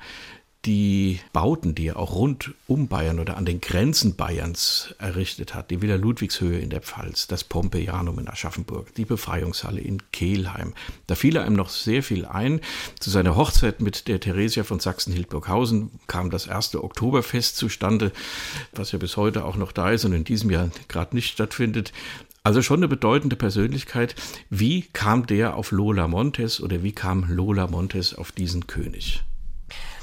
[0.65, 5.69] die Bauten, die er auch rund um Bayern oder an den Grenzen Bayerns errichtet hat,
[5.69, 10.73] die Villa Ludwigshöhe in der Pfalz, das Pompeianum in Aschaffenburg, die Befreiungshalle in Kehlheim.
[11.07, 12.61] Da fiel einem noch sehr viel ein.
[12.99, 18.11] Zu seiner Hochzeit mit der Theresia von Sachsen-Hildburghausen kam das erste Oktoberfest zustande,
[18.73, 21.93] was ja bis heute auch noch da ist und in diesem Jahr gerade nicht stattfindet.
[22.43, 24.15] Also schon eine bedeutende Persönlichkeit.
[24.49, 29.23] Wie kam der auf Lola Montes oder wie kam Lola Montes auf diesen König?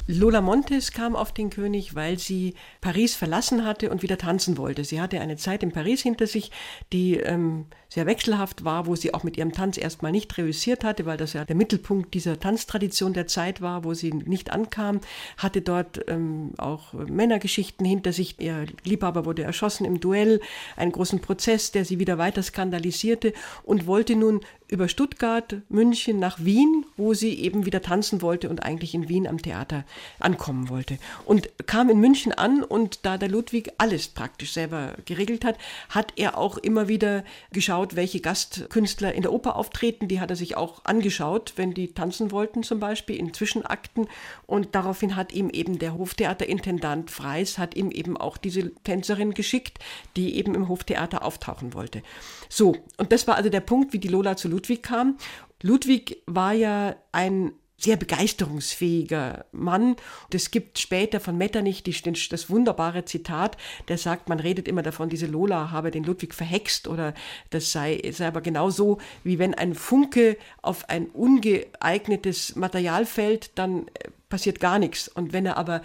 [0.06, 4.84] Lola Montes kam auf den König, weil sie Paris verlassen hatte und wieder tanzen wollte.
[4.84, 6.50] Sie hatte eine Zeit in Paris hinter sich,
[6.92, 11.04] die ähm, sehr wechselhaft war, wo sie auch mit ihrem Tanz erstmal nicht reüssiert hatte,
[11.04, 15.00] weil das ja der Mittelpunkt dieser Tanztradition der Zeit war, wo sie nicht ankam,
[15.36, 18.40] hatte dort ähm, auch Männergeschichten hinter sich.
[18.40, 20.40] Ihr Liebhaber wurde erschossen im Duell,
[20.76, 24.40] einen großen Prozess, der sie wieder weiter skandalisierte und wollte nun
[24.72, 29.26] über Stuttgart, München nach Wien, wo sie eben wieder tanzen wollte und eigentlich in Wien
[29.26, 29.84] am Theater
[30.18, 30.96] ankommen wollte.
[31.26, 35.58] Und kam in München an und da der Ludwig alles praktisch selber geregelt hat,
[35.90, 40.08] hat er auch immer wieder geschaut, welche Gastkünstler in der Oper auftreten.
[40.08, 44.08] Die hat er sich auch angeschaut, wenn die tanzen wollten zum Beispiel in Zwischenakten.
[44.46, 49.78] Und daraufhin hat ihm eben der Hoftheaterintendant Freis hat ihm eben auch diese Tänzerin geschickt,
[50.16, 52.02] die eben im Hoftheater auftauchen wollte.
[52.48, 55.18] So, und das war also der Punkt, wie die Lola zu Ludwig kam.
[55.62, 59.92] Ludwig war ja ein sehr begeisterungsfähiger Mann.
[59.92, 63.56] Und es gibt später von Metternich das wunderbare Zitat,
[63.88, 67.14] der sagt, man redet immer davon, diese Lola habe den Ludwig verhext oder
[67.50, 73.88] das sei, sei aber genauso, wie wenn ein Funke auf ein ungeeignetes Material fällt, dann
[73.88, 75.08] äh, passiert gar nichts.
[75.08, 75.82] Und wenn er aber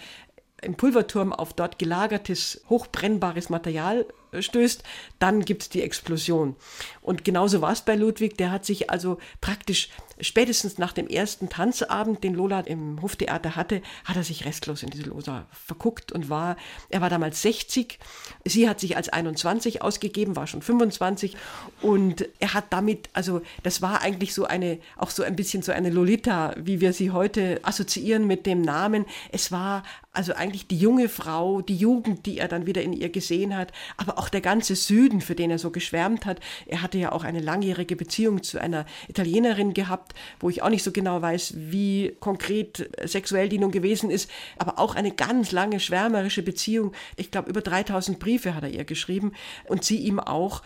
[0.62, 4.06] im Pulverturm auf dort gelagertes, hochbrennbares Material
[4.38, 4.82] stößt,
[5.18, 6.56] dann gibt es die Explosion.
[7.00, 8.36] Und genauso war es bei Ludwig.
[8.38, 9.88] Der hat sich also praktisch
[10.20, 14.90] spätestens nach dem ersten Tanzabend, den Lola im Hoftheater hatte, hat er sich restlos in
[14.90, 16.56] diese Lola verguckt und war,
[16.88, 17.98] er war damals 60.
[18.44, 21.36] Sie hat sich als 21 ausgegeben, war schon 25
[21.82, 25.72] und er hat damit, also das war eigentlich so eine, auch so ein bisschen so
[25.72, 29.06] eine Lolita, wie wir sie heute assoziieren mit dem Namen.
[29.32, 29.82] Es war
[30.18, 33.72] also eigentlich die junge Frau, die Jugend, die er dann wieder in ihr gesehen hat,
[33.96, 36.40] aber auch der ganze Süden, für den er so geschwärmt hat.
[36.66, 40.07] Er hatte ja auch eine langjährige Beziehung zu einer Italienerin gehabt,
[40.40, 44.78] wo ich auch nicht so genau weiß, wie konkret sexuell die nun gewesen ist, aber
[44.78, 46.92] auch eine ganz lange schwärmerische Beziehung.
[47.16, 49.32] Ich glaube, über 3000 Briefe hat er ihr geschrieben
[49.66, 50.62] und sie ihm auch.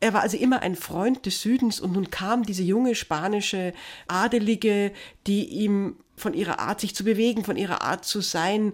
[0.00, 3.72] Er war also immer ein Freund des Südens und nun kam diese junge spanische
[4.08, 4.90] Adelige,
[5.28, 8.72] die ihm von ihrer Art sich zu bewegen, von ihrer Art zu sein,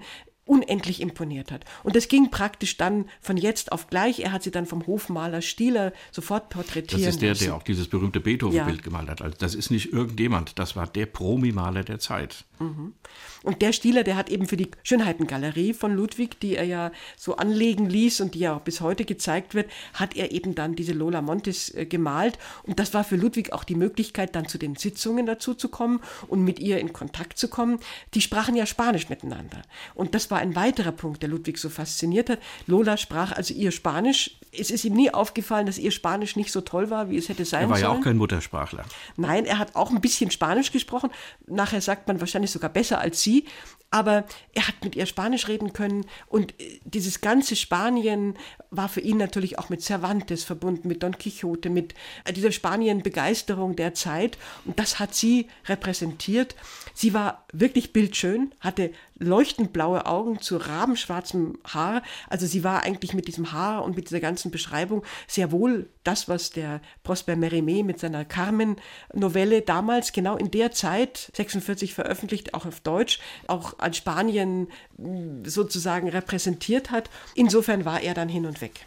[0.49, 1.65] unendlich imponiert hat.
[1.83, 4.21] Und das ging praktisch dann von jetzt auf gleich.
[4.21, 7.03] Er hat sie dann vom Hofmaler Stieler sofort porträtiert.
[7.03, 8.83] Das ist der, der auch dieses berühmte Beethoven-Bild ja.
[8.83, 9.23] gemalt hat.
[9.23, 12.45] Also das ist nicht irgendjemand, das war der Promi-Maler der Zeit.
[12.59, 12.95] Mhm.
[13.43, 17.37] Und der Stieler, der hat eben für die Schönheitengalerie von Ludwig, die er ja so
[17.37, 20.93] anlegen ließ und die ja auch bis heute gezeigt wird, hat er eben dann diese
[20.93, 22.39] Lola Montes äh, gemalt.
[22.65, 26.01] Und das war für Ludwig auch die Möglichkeit, dann zu den Sitzungen dazu zu kommen
[26.27, 27.79] und mit ihr in Kontakt zu kommen.
[28.15, 29.63] Die sprachen ja Spanisch miteinander.
[29.95, 32.41] Und das war ein weiterer Punkt, der Ludwig so fasziniert hat.
[32.67, 34.39] Lola sprach also ihr Spanisch.
[34.51, 37.45] Es ist ihm nie aufgefallen, dass ihr Spanisch nicht so toll war, wie es hätte
[37.45, 37.63] sein sollen.
[37.63, 37.93] Er war sollen.
[37.93, 38.85] ja auch kein Muttersprachler.
[39.17, 41.11] Nein, er hat auch ein bisschen Spanisch gesprochen.
[41.47, 43.47] Nachher sagt man wahrscheinlich sogar besser als sie.
[43.91, 48.37] aber er hat mit ihr Spanisch reden können und äh, dieses ganze Spanien
[48.71, 53.77] war für ihn natürlich auch mit Cervantes verbunden, mit Don Quixote, mit äh, dieser Spanien-Begeisterung
[53.77, 56.55] der Zeit und das hat sie repräsentiert.
[56.93, 62.03] Sie war wirklich bildschön, hatte leuchtend blaue Augen zu rabenschwarzem Haar.
[62.29, 66.29] Also sie war eigentlich mit diesem Haar und mit dieser ganzen Beschreibung sehr wohl das,
[66.29, 72.67] was der Prosper Mérimée mit seiner Carmen-Novelle damals genau in der Zeit, 46 veröffentlicht, auch
[72.67, 77.11] auf Deutsch, auch an Spanien mm, sozusagen repräsentiert hat.
[77.35, 78.87] Insofern war er dann hin und weg.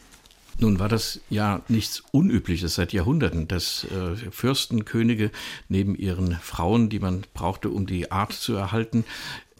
[0.61, 5.31] Nun war das ja nichts Unübliches seit Jahrhunderten, dass äh, Fürstenkönige
[5.69, 9.05] neben ihren Frauen, die man brauchte, um die Art zu erhalten,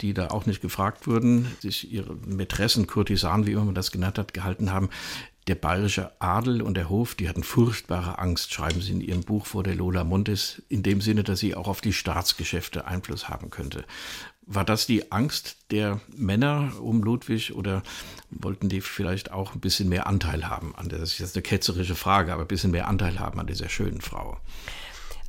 [0.02, 4.18] die da auch nicht gefragt wurden, sich ihre Mätressen, Kurtisanen, wie immer man das genannt
[4.18, 4.90] hat, gehalten haben.
[5.48, 9.48] Der bayerische Adel und der Hof, die hatten furchtbare Angst, schreiben sie in ihrem Buch
[9.48, 13.50] vor der Lola Montes, in dem Sinne, dass sie auch auf die Staatsgeschäfte Einfluss haben
[13.50, 13.84] könnte.
[14.46, 17.84] War das die Angst der Männer um Ludwig oder
[18.30, 21.44] wollten die vielleicht auch ein bisschen mehr Anteil haben an der, das ist jetzt eine
[21.44, 24.38] ketzerische Frage, aber ein bisschen mehr Anteil haben an dieser schönen Frau?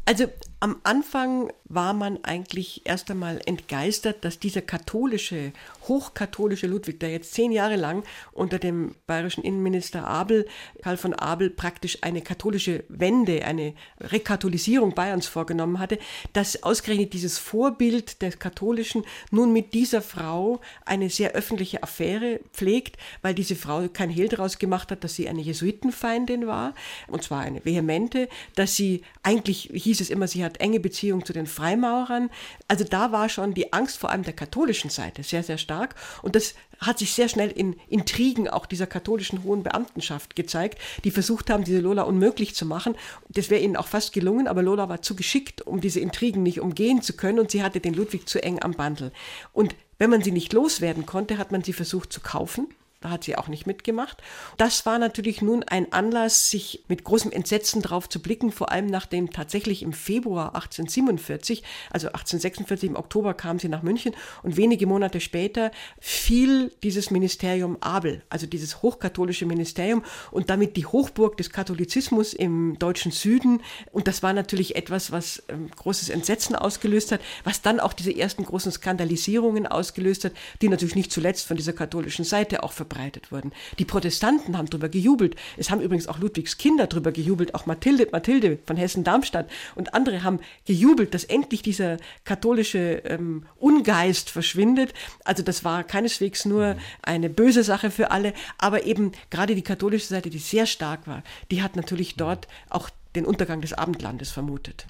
[0.04, 0.26] Also
[0.62, 5.52] am Anfang war man eigentlich erst einmal entgeistert, dass dieser katholische,
[5.88, 10.46] hochkatholische Ludwig, der jetzt zehn Jahre lang unter dem bayerischen Innenminister Abel,
[10.82, 15.98] Karl von Abel, praktisch eine katholische Wende, eine Rekatholisierung Bayerns vorgenommen hatte,
[16.32, 22.98] dass ausgerechnet dieses Vorbild des Katholischen nun mit dieser Frau eine sehr öffentliche Affäre pflegt,
[23.22, 26.74] weil diese Frau kein Hehl daraus gemacht hat, dass sie eine Jesuitenfeindin war,
[27.08, 31.32] und zwar eine vehemente, dass sie eigentlich hieß es immer, sie hat enge Beziehung zu
[31.32, 32.30] den Freimaurern.
[32.68, 35.94] Also da war schon die Angst vor allem der katholischen Seite sehr, sehr stark.
[36.22, 41.10] Und das hat sich sehr schnell in Intrigen auch dieser katholischen hohen Beamtenschaft gezeigt, die
[41.10, 42.96] versucht haben, diese Lola unmöglich zu machen.
[43.28, 46.60] Das wäre ihnen auch fast gelungen, aber Lola war zu geschickt, um diese Intrigen nicht
[46.60, 49.12] umgehen zu können und sie hatte den Ludwig zu eng am Bandel.
[49.52, 52.66] Und wenn man sie nicht loswerden konnte, hat man sie versucht zu kaufen
[53.02, 54.22] da hat sie auch nicht mitgemacht.
[54.56, 58.86] Das war natürlich nun ein Anlass, sich mit großem Entsetzen drauf zu blicken, vor allem
[58.86, 64.86] nachdem tatsächlich im Februar 1847, also 1846 im Oktober kam sie nach München und wenige
[64.86, 71.50] Monate später fiel dieses Ministerium Abel, also dieses hochkatholische Ministerium und damit die Hochburg des
[71.50, 73.62] Katholizismus im deutschen Süden.
[73.90, 78.16] Und das war natürlich etwas, was ähm, großes Entsetzen ausgelöst hat, was dann auch diese
[78.16, 82.91] ersten großen Skandalisierungen ausgelöst hat, die natürlich nicht zuletzt von dieser katholischen Seite auch verbreitet
[82.92, 83.52] verbreitet wurden.
[83.78, 85.36] Die Protestanten haben darüber gejubelt.
[85.56, 90.22] Es haben übrigens auch Ludwigs Kinder darüber gejubelt, auch Mathilde, Mathilde von Hessen-Darmstadt und andere
[90.22, 94.92] haben gejubelt, dass endlich dieser katholische ähm, Ungeist verschwindet.
[95.24, 100.06] Also das war keineswegs nur eine böse Sache für alle, aber eben gerade die katholische
[100.06, 104.86] Seite, die sehr stark war, die hat natürlich dort auch den Untergang des Abendlandes vermutet.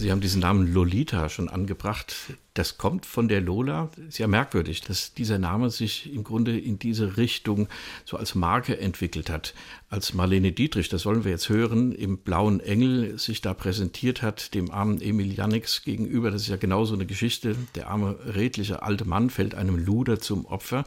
[0.00, 2.14] Sie haben diesen Namen Lolita schon angebracht.
[2.54, 3.90] Das kommt von der Lola.
[4.08, 7.66] Sehr merkwürdig, dass dieser Name sich im Grunde in diese Richtung
[8.04, 9.54] so als Marke entwickelt hat.
[9.88, 14.54] Als Marlene Dietrich, das wollen wir jetzt hören, im Blauen Engel sich da präsentiert hat,
[14.54, 16.30] dem armen Emil Jannix gegenüber.
[16.30, 17.56] Das ist ja genau so eine Geschichte.
[17.74, 20.84] Der arme, redliche alte Mann fällt einem Luder zum Opfer.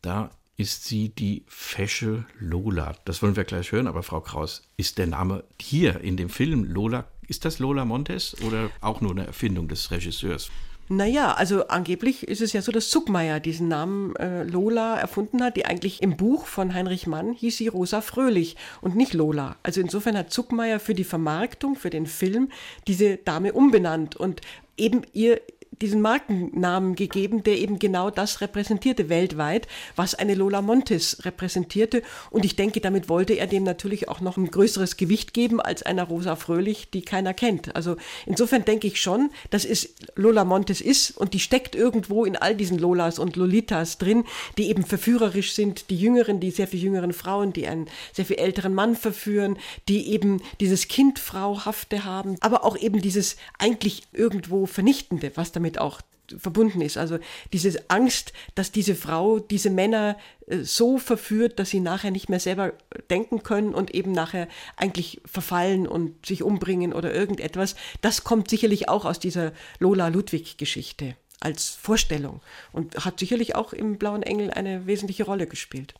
[0.00, 2.94] Da ist sie die fesche Lola.
[3.04, 6.62] Das wollen wir gleich hören, aber Frau Kraus, ist der Name hier in dem Film
[6.62, 10.50] Lola ist das Lola Montes oder auch nur eine Erfindung des Regisseurs?
[10.88, 15.56] Naja, also angeblich ist es ja so, dass Zuckmeier diesen Namen äh, Lola erfunden hat,
[15.56, 19.56] die eigentlich im Buch von Heinrich Mann hieß sie Rosa Fröhlich und nicht Lola.
[19.62, 22.50] Also insofern hat Zuckmeier für die Vermarktung, für den Film
[22.86, 24.42] diese Dame umbenannt und
[24.76, 25.40] eben ihr
[25.80, 32.02] diesen Markennamen gegeben, der eben genau das repräsentierte weltweit, was eine Lola Montes repräsentierte.
[32.30, 35.82] Und ich denke, damit wollte er dem natürlich auch noch ein größeres Gewicht geben als
[35.82, 37.74] einer Rosa Fröhlich, die keiner kennt.
[37.76, 42.36] Also insofern denke ich schon, dass es Lola Montes ist und die steckt irgendwo in
[42.36, 44.24] all diesen Lolas und Lolitas drin,
[44.58, 48.36] die eben verführerisch sind, die jüngeren, die sehr viel jüngeren Frauen, die einen sehr viel
[48.36, 49.58] älteren Mann verführen,
[49.88, 55.78] die eben dieses Kindfrauhafte haben, aber auch eben dieses eigentlich irgendwo Vernichtende, was damit damit
[55.78, 56.00] auch
[56.38, 56.96] verbunden ist.
[56.96, 57.18] Also
[57.52, 62.40] diese Angst, dass diese Frau diese Männer äh, so verführt, dass sie nachher nicht mehr
[62.40, 62.72] selber
[63.10, 68.88] denken können und eben nachher eigentlich verfallen und sich umbringen oder irgendetwas, das kommt sicherlich
[68.88, 72.40] auch aus dieser Lola Ludwig-Geschichte als Vorstellung
[72.72, 75.94] und hat sicherlich auch im Blauen Engel eine wesentliche Rolle gespielt.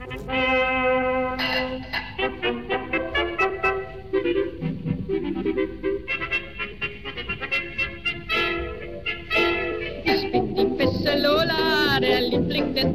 [0.00, 0.99] der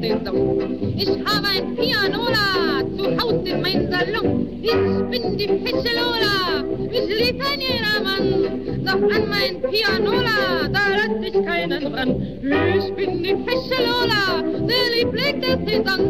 [0.01, 0.95] Saison.
[0.97, 4.47] Ich habe ein Pianola zu Haus in mein Salon.
[4.61, 8.65] Ich bin die Fische Lola, mich liebt ein jedermann.
[8.85, 12.21] doch an mein Pianola, da lass ich keinen ran.
[12.77, 16.01] Ich bin die fesche Lola, der Liebling der Saison.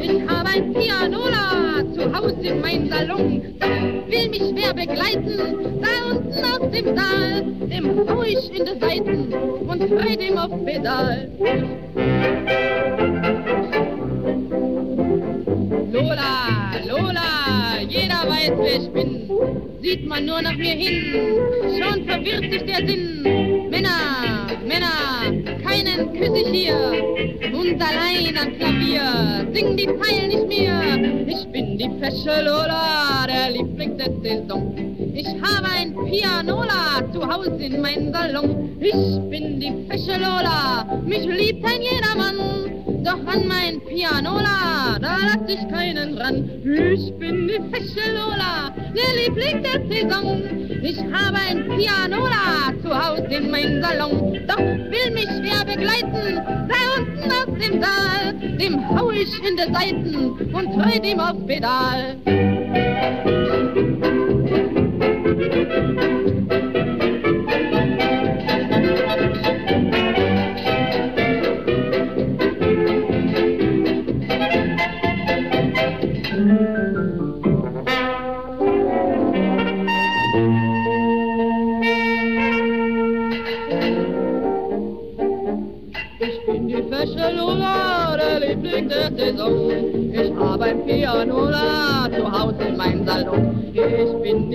[0.00, 3.42] Ich habe ein Pianola zu Hause in meinem Salon.
[3.58, 3.68] Doch
[4.08, 5.38] will mich wer begleiten,
[5.82, 10.64] da unten aus dem Saal, dem hau ich in die Seiten und frei dem auf
[10.64, 11.28] Pedal.
[15.92, 19.30] Lola, Lola, jeder weiß, wer ich bin.
[19.80, 21.14] Sieht man nur nach mir hin,
[21.78, 23.22] schon verwirrt sich der Sinn.
[23.70, 25.22] Männer, Männer,
[25.62, 26.76] keinen küsse ich hier.
[27.52, 31.26] Und allein am Klavier singen die Zeilen nicht mehr.
[31.26, 34.74] Ich bin die fesche Lola, der Liebling der Saison.
[35.14, 38.76] Ich habe ein Pianola zu Hause in meinem Salon.
[38.80, 42.71] Ich bin die fesche Lola, mich liebt ein jedermann.
[43.04, 46.48] Doch an mein Pianola, da lass ich keinen ran.
[46.64, 50.42] Ich bin die fesche Lola, der Liebling der Saison.
[50.82, 54.40] Ich habe ein Pianola zu Hause in meinem Salon.
[54.48, 59.72] Doch will mich wer begleiten, da unten aus dem Saal, dem hau ich in die
[59.72, 60.14] Seiten
[60.52, 62.16] und treut ihm auf Pedal.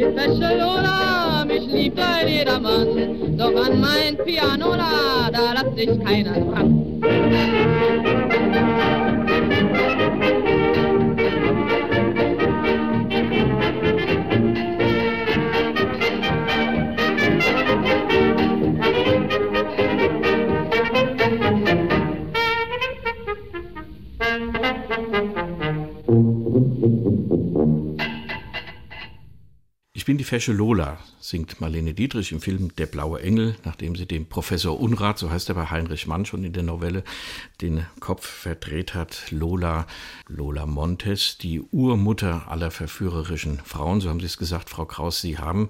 [0.08, 3.38] Ich bin die fesche Lola, mich liebt ein jedermann.
[3.38, 6.98] Doch an mein Pianola, da lass ich keinen ran.
[30.28, 35.18] Fesche Lola, singt Marlene Dietrich im Film Der blaue Engel, nachdem sie dem Professor Unrat,
[35.18, 37.06] so heißt er bei Heinrich Mann schon in der Novelle,
[37.62, 39.32] den Kopf verdreht hat.
[39.32, 39.88] Lola,
[40.28, 45.22] Lola Montes, die Urmutter aller verführerischen Frauen, so haben Sie es gesagt, Frau Kraus.
[45.22, 45.70] Sie haben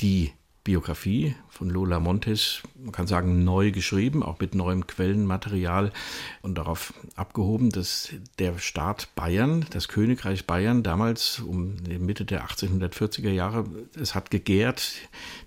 [0.00, 0.32] die
[0.64, 5.92] Biografie von Lola Montes, man kann sagen, neu geschrieben, auch mit neuem Quellenmaterial
[6.40, 13.30] und darauf abgehoben, dass der Staat Bayern, das Königreich Bayern, damals um Mitte der 1840er
[13.30, 14.92] Jahre, es hat gegärt,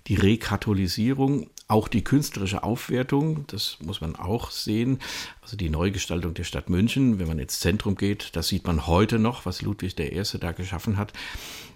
[0.06, 4.98] die Rekatholisierung, auch die künstlerische Aufwertung, das muss man auch sehen,
[5.42, 9.18] also die Neugestaltung der Stadt München, wenn man ins Zentrum geht, das sieht man heute
[9.18, 10.22] noch, was Ludwig I.
[10.40, 11.12] da geschaffen hat.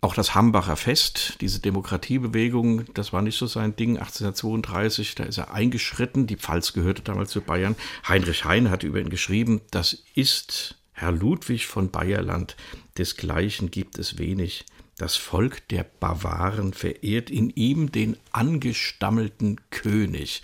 [0.01, 3.99] Auch das Hambacher Fest, diese Demokratiebewegung, das war nicht so sein Ding.
[3.99, 6.27] 1832, da ist er eingeschritten.
[6.27, 7.77] Die Pfalz gehörte damals zu Bayern.
[8.09, 12.57] Heinrich Heine hat über ihn geschrieben, das ist Herr Ludwig von Bayerland,
[12.97, 14.65] desgleichen gibt es wenig.
[14.97, 20.43] Das Volk der Bawaren verehrt in ihm den angestammelten König.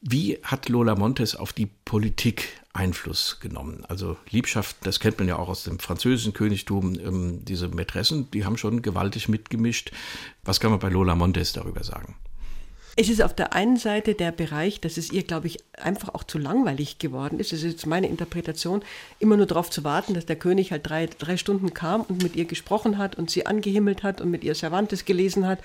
[0.00, 3.84] Wie hat Lola Montes auf die Politik Einfluss genommen?
[3.86, 8.44] Also Liebschaft, das kennt man ja auch aus dem französischen Königtum, ähm, diese Mätressen, die
[8.44, 9.92] haben schon gewaltig mitgemischt.
[10.42, 12.16] Was kann man bei Lola Montes darüber sagen?
[12.94, 16.24] Es ist auf der einen Seite der Bereich, dass es ihr, glaube ich, einfach auch
[16.24, 17.54] zu langweilig geworden ist.
[17.54, 18.82] Es ist jetzt meine Interpretation,
[19.18, 22.36] immer nur darauf zu warten, dass der König halt drei, drei Stunden kam und mit
[22.36, 25.60] ihr gesprochen hat und sie angehimmelt hat und mit ihr Cervantes gelesen hat.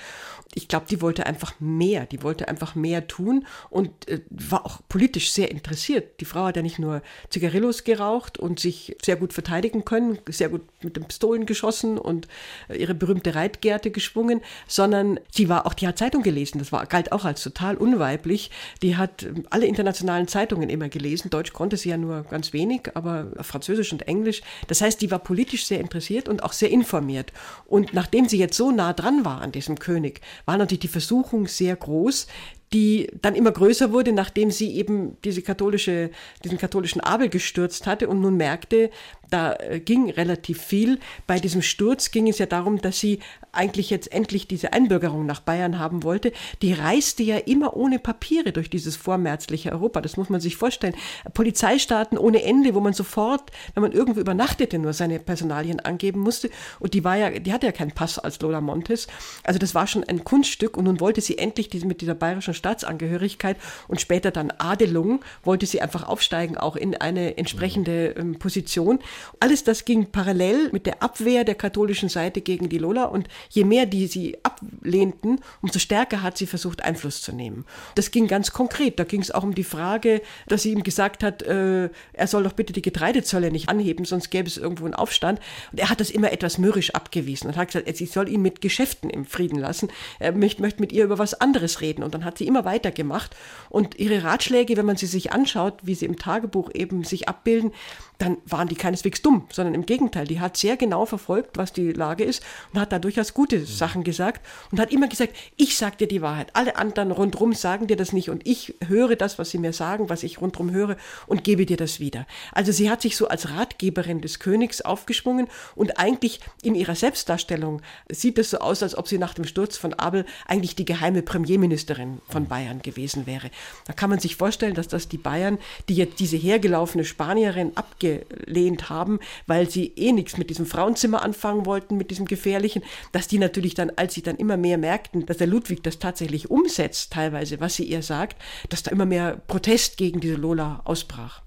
[0.54, 4.80] Ich glaube, die wollte einfach mehr, die wollte einfach mehr tun und äh, war auch
[4.88, 6.22] politisch sehr interessiert.
[6.22, 10.48] Die Frau hat ja nicht nur Zigarillos geraucht und sich sehr gut verteidigen können, sehr
[10.48, 12.30] gut mit den Pistolen geschossen und
[12.70, 16.60] äh, ihre berühmte Reitgerte geschwungen, sondern sie war auch, die hat Zeitung gelesen.
[16.60, 18.52] Das war, galt auch als total unweiblich.
[18.82, 21.30] Die hat äh, alle internationalen Zeitungen immer gelesen.
[21.30, 24.42] Deutsch konnte sie ja nur ganz wenig, aber Französisch und Englisch.
[24.68, 27.32] Das heißt, die war politisch sehr interessiert und auch sehr informiert.
[27.66, 31.48] Und nachdem sie jetzt so nah dran war an diesem König, war natürlich die Versuchung
[31.48, 32.28] sehr groß,
[32.74, 36.10] die dann immer größer wurde, nachdem sie eben diese katholische,
[36.44, 38.90] diesen katholischen Abel gestürzt hatte und nun merkte,
[39.30, 41.00] da äh, ging relativ viel.
[41.26, 43.20] Bei diesem Sturz ging es ja darum, dass sie
[43.52, 46.32] eigentlich jetzt endlich diese Einbürgerung nach Bayern haben wollte.
[46.62, 50.02] Die reiste ja immer ohne Papiere durch dieses vormärzliche Europa.
[50.02, 50.96] Das muss man sich vorstellen.
[51.34, 56.50] Polizeistaaten ohne Ende, wo man sofort, wenn man irgendwo übernachtete, nur seine Personalien angeben musste.
[56.80, 59.08] Und die war ja, die hatte ja keinen Pass als Lola Montes.
[59.44, 60.78] Also das war schon ein Kunststück.
[60.78, 65.66] Und nun wollte sie endlich diese, mit dieser bayerischen Staatsangehörigkeit und später dann Adelung, wollte
[65.66, 69.00] sie einfach aufsteigen, auch in eine entsprechende ähm, Position.
[69.40, 73.64] Alles das ging parallel mit der Abwehr der katholischen Seite gegen die Lola und je
[73.64, 77.66] mehr die sie ablehnten, umso stärker hat sie versucht, Einfluss zu nehmen.
[77.96, 79.00] Das ging ganz konkret.
[79.00, 82.44] Da ging es auch um die Frage, dass sie ihm gesagt hat, äh, er soll
[82.44, 85.40] doch bitte die Getreidezölle nicht anheben, sonst gäbe es irgendwo einen Aufstand.
[85.72, 88.62] Und er hat das immer etwas mürrisch abgewiesen und hat gesagt, ich soll ihn mit
[88.62, 89.90] Geschäften im Frieden lassen.
[90.20, 92.04] Er möchte, mit ihr über was anderes reden.
[92.04, 93.36] Und dann hat sie immer weitergemacht.
[93.70, 97.72] Und ihre Ratschläge, wenn man sie sich anschaut, wie sie im Tagebuch eben sich abbilden,
[98.18, 101.92] dann waren die keineswegs dumm, sondern im Gegenteil, die hat sehr genau verfolgt, was die
[101.92, 102.44] Lage ist
[102.74, 106.22] und hat da durchaus gute Sachen gesagt und hat immer gesagt, ich sage dir die
[106.22, 109.74] Wahrheit, alle anderen rundherum sagen dir das nicht und ich höre das, was sie mir
[109.74, 110.98] sagen, was ich rundherum höre
[111.28, 112.26] und gebe dir das wieder.
[112.54, 117.82] Also sie hat sich so als Ratgeberin des Königs aufgeschwungen und eigentlich in ihrer Selbstdarstellung
[118.10, 121.22] sieht es so aus, als ob sie nach dem Sturz von Abel eigentlich die geheime
[121.22, 123.52] Premierministerin von Bayern gewesen wäre.
[123.86, 128.07] Da kann man sich vorstellen, dass das die Bayern, die jetzt diese hergelaufene Spanierin abgeben,
[128.16, 133.28] abgelehnt haben, weil sie eh nichts mit diesem Frauenzimmer anfangen wollten, mit diesem gefährlichen, dass
[133.28, 137.14] die natürlich dann, als sie dann immer mehr merkten, dass der Ludwig das tatsächlich umsetzt,
[137.14, 141.42] teilweise, was sie ihr sagt, dass da immer mehr Protest gegen diese Lola ausbrach.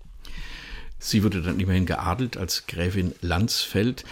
[0.99, 4.05] Sie wurde dann immerhin geadelt als Gräfin Landsfeld.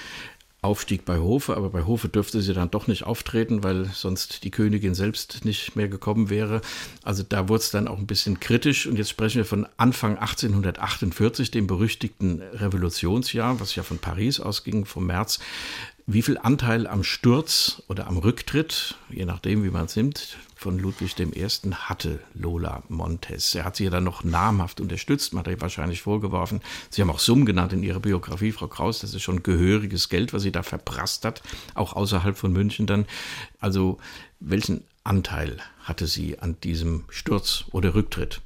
[0.60, 4.50] Aufstieg bei Hofe, aber bei Hofe dürfte sie dann doch nicht auftreten, weil sonst die
[4.50, 6.62] Königin selbst nicht mehr gekommen wäre.
[7.04, 10.18] Also da wurde es dann auch ein bisschen kritisch und jetzt sprechen wir von Anfang
[10.18, 15.38] 1848, dem berüchtigten Revolutionsjahr, was ja von Paris ausging, vom März.
[16.06, 20.76] Wie viel Anteil am Sturz oder am Rücktritt, je nachdem, wie man es nimmt, von
[20.76, 21.48] Ludwig I.
[21.72, 23.54] hatte Lola Montes.
[23.54, 26.60] Er hat sie ja dann noch namhaft unterstützt, man hat ihr wahrscheinlich vorgeworfen.
[26.90, 28.98] Sie haben auch Summen genannt in ihrer Biografie, Frau Kraus.
[28.98, 31.42] Das ist schon gehöriges Geld, was sie da verprasst hat,
[31.74, 33.06] auch außerhalb von München dann.
[33.60, 33.98] Also,
[34.40, 38.40] welchen Anteil hatte sie an diesem Sturz oder Rücktritt?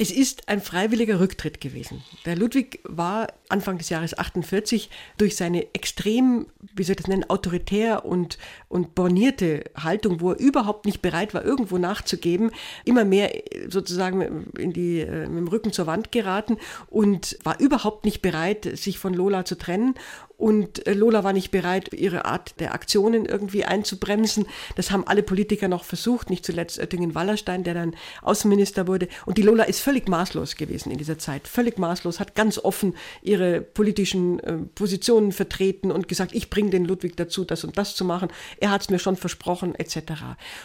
[0.00, 2.02] Es ist ein freiwilliger Rücktritt gewesen.
[2.24, 4.88] Der Ludwig war Anfang des Jahres 48
[5.18, 8.38] durch seine extrem, wie soll ich das nennen, autoritär und,
[8.70, 12.50] und bornierte Haltung, wo er überhaupt nicht bereit war, irgendwo nachzugeben,
[12.86, 13.30] immer mehr
[13.68, 16.56] sozusagen in die, äh, mit dem Rücken zur Wand geraten
[16.88, 19.96] und war überhaupt nicht bereit, sich von Lola zu trennen
[20.40, 24.46] und äh, Lola war nicht bereit, ihre Art der Aktionen irgendwie einzubremsen.
[24.74, 29.08] Das haben alle Politiker noch versucht, nicht zuletzt Oettingen-Wallerstein, der dann Außenminister wurde.
[29.26, 31.46] Und die Lola ist völlig maßlos gewesen in dieser Zeit.
[31.46, 36.86] Völlig maßlos, hat ganz offen ihre politischen äh, Positionen vertreten und gesagt, ich bringe den
[36.86, 38.28] Ludwig dazu, das und das zu machen.
[38.60, 40.22] Er hat es mir schon versprochen, etc.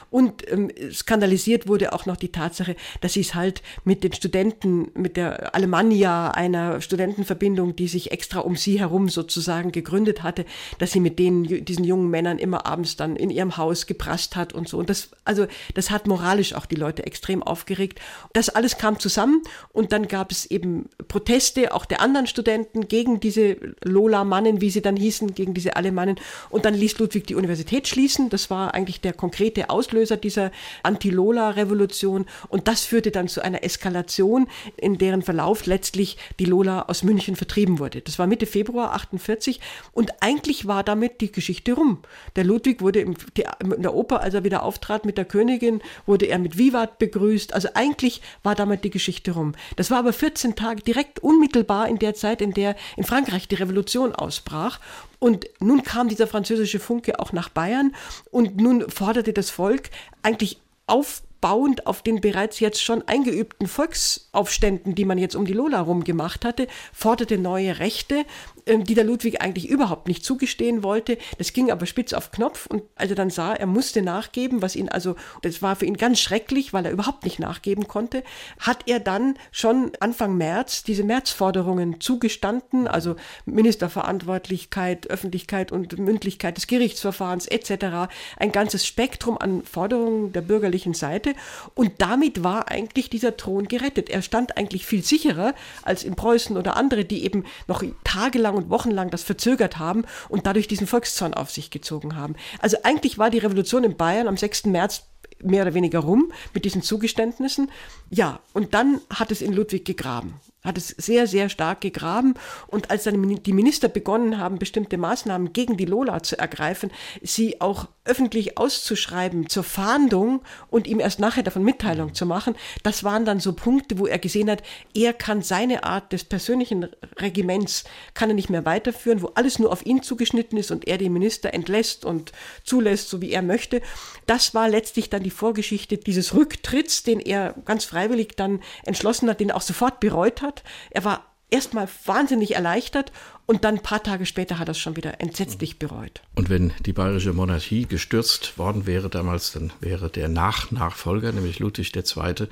[0.09, 4.91] Und ähm, skandalisiert wurde auch noch die Tatsache, dass sie es halt mit den Studenten,
[4.93, 10.45] mit der Alemannia, einer Studentenverbindung, die sich extra um sie herum sozusagen sozusagen gegründet hatte,
[10.79, 14.53] dass sie mit denen, diesen jungen Männern immer abends dann in ihrem Haus geprasst hat
[14.53, 14.77] und so.
[14.77, 17.99] Und das, also, das hat moralisch auch die Leute extrem aufgeregt.
[18.33, 19.41] Das alles kam zusammen
[19.73, 24.81] und dann gab es eben Proteste auch der anderen Studenten gegen diese Lola-Mannen, wie sie
[24.81, 26.15] dann hießen, gegen diese Alemannen.
[26.49, 28.29] Und dann ließ Ludwig die Universität schließen.
[28.29, 30.51] Das war eigentlich der konkrete Auslöser dieser
[30.83, 32.25] Anti-Lola-Revolution.
[32.49, 34.47] Und das führte dann zu einer Eskalation,
[34.77, 38.01] in deren Verlauf letztlich die Lola aus München vertrieben wurde.
[38.01, 39.59] Das war Mitte Februar 48 1940
[39.91, 41.99] und eigentlich war damit die Geschichte rum.
[42.35, 46.25] Der Ludwig wurde im, in der Oper, als er wieder auftrat mit der Königin, wurde
[46.25, 47.53] er mit Vivat begrüßt.
[47.53, 49.53] Also eigentlich war damit die Geschichte rum.
[49.75, 53.55] Das war aber 14 Tage direkt unmittelbar in der Zeit, in der in Frankreich die
[53.55, 54.79] Revolution ausbrach.
[55.19, 57.95] Und nun kam dieser französische Funke auch nach Bayern
[58.31, 59.89] und nun forderte das Volk
[60.21, 65.53] eigentlich auf bauend auf den bereits jetzt schon eingeübten Volksaufständen, die man jetzt um die
[65.53, 68.25] Lola rum gemacht hatte, forderte neue Rechte,
[68.67, 71.17] die der Ludwig eigentlich überhaupt nicht zugestehen wollte.
[71.37, 74.75] Das ging aber spitz auf Knopf und als er dann sah, er musste nachgeben, was
[74.75, 78.23] ihn also, das war für ihn ganz schrecklich, weil er überhaupt nicht nachgeben konnte,
[78.59, 86.67] hat er dann schon Anfang März diese Märzforderungen zugestanden, also Ministerverantwortlichkeit, Öffentlichkeit und Mündlichkeit des
[86.67, 88.11] Gerichtsverfahrens etc.
[88.37, 91.33] Ein ganzes Spektrum an Forderungen der bürgerlichen Seite
[91.75, 94.09] und damit war eigentlich dieser Thron gerettet.
[94.09, 95.53] Er stand eigentlich viel sicherer
[95.83, 100.45] als in Preußen oder andere, die eben noch tagelang und wochenlang das verzögert haben und
[100.45, 102.35] dadurch diesen Volkszorn auf sich gezogen haben.
[102.59, 104.65] Also eigentlich war die Revolution in Bayern am 6.
[104.65, 105.03] März
[105.41, 107.71] mehr oder weniger rum mit diesen Zugeständnissen.
[108.09, 110.35] Ja, und dann hat es in Ludwig gegraben.
[110.65, 112.33] Hat es sehr, sehr stark gegraben.
[112.67, 116.91] Und als dann die Minister begonnen haben, bestimmte Maßnahmen gegen die Lola zu ergreifen,
[117.21, 123.03] sie auch öffentlich auszuschreiben zur Fahndung und ihm erst nachher davon Mitteilung zu machen, das
[123.03, 124.61] waren dann so Punkte, wo er gesehen hat,
[124.93, 126.87] er kann seine Art des persönlichen
[127.19, 130.97] Regiments, kann er nicht mehr weiterführen, wo alles nur auf ihn zugeschnitten ist und er
[130.97, 132.31] den Minister entlässt und
[132.63, 133.81] zulässt, so wie er möchte.
[134.27, 139.39] Das war letztlich dann die Vorgeschichte dieses Rücktritts, den er ganz freiwillig dann entschlossen hat,
[139.39, 140.54] den er auch sofort bereut hat.
[140.91, 143.11] Er war erstmal wahnsinnig erleichtert
[143.45, 146.21] und dann ein paar Tage später hat er es schon wieder entsetzlich bereut.
[146.35, 151.95] Und wenn die bayerische Monarchie gestürzt worden wäre damals, dann wäre der Nachnachfolger, nämlich Ludwig
[151.95, 152.47] II.,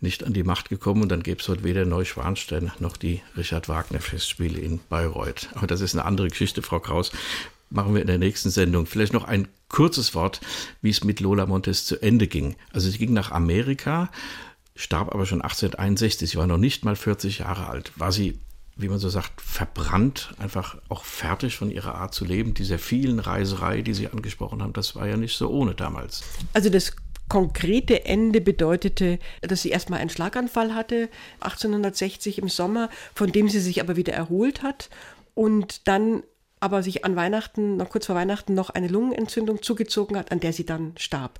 [0.00, 3.68] nicht an die Macht gekommen und dann gäbe es heute weder Neuschwanstein noch die Richard
[3.68, 5.48] Wagner Festspiele in Bayreuth.
[5.54, 7.12] Aber das ist eine andere Geschichte, Frau Kraus.
[7.70, 8.86] Machen wir in der nächsten Sendung.
[8.86, 10.40] Vielleicht noch ein kurzes Wort,
[10.82, 12.56] wie es mit Lola Montes zu Ende ging.
[12.72, 14.10] Also sie ging nach Amerika,
[14.76, 16.30] starb aber schon 1861.
[16.30, 17.92] Sie war noch nicht mal 40 Jahre alt.
[17.96, 18.38] War sie
[18.76, 23.20] wie man so sagt, verbrannt, einfach auch fertig von ihrer Art zu leben, dieser vielen
[23.20, 26.24] Reiserei, die Sie angesprochen haben, das war ja nicht so ohne damals.
[26.54, 26.96] Also das
[27.28, 31.08] konkrete Ende bedeutete, dass sie erstmal einen Schlaganfall hatte,
[31.40, 34.90] 1860 im Sommer, von dem sie sich aber wieder erholt hat
[35.34, 36.22] und dann
[36.60, 40.52] aber sich an Weihnachten, noch kurz vor Weihnachten, noch eine Lungenentzündung zugezogen hat, an der
[40.52, 41.38] sie dann starb.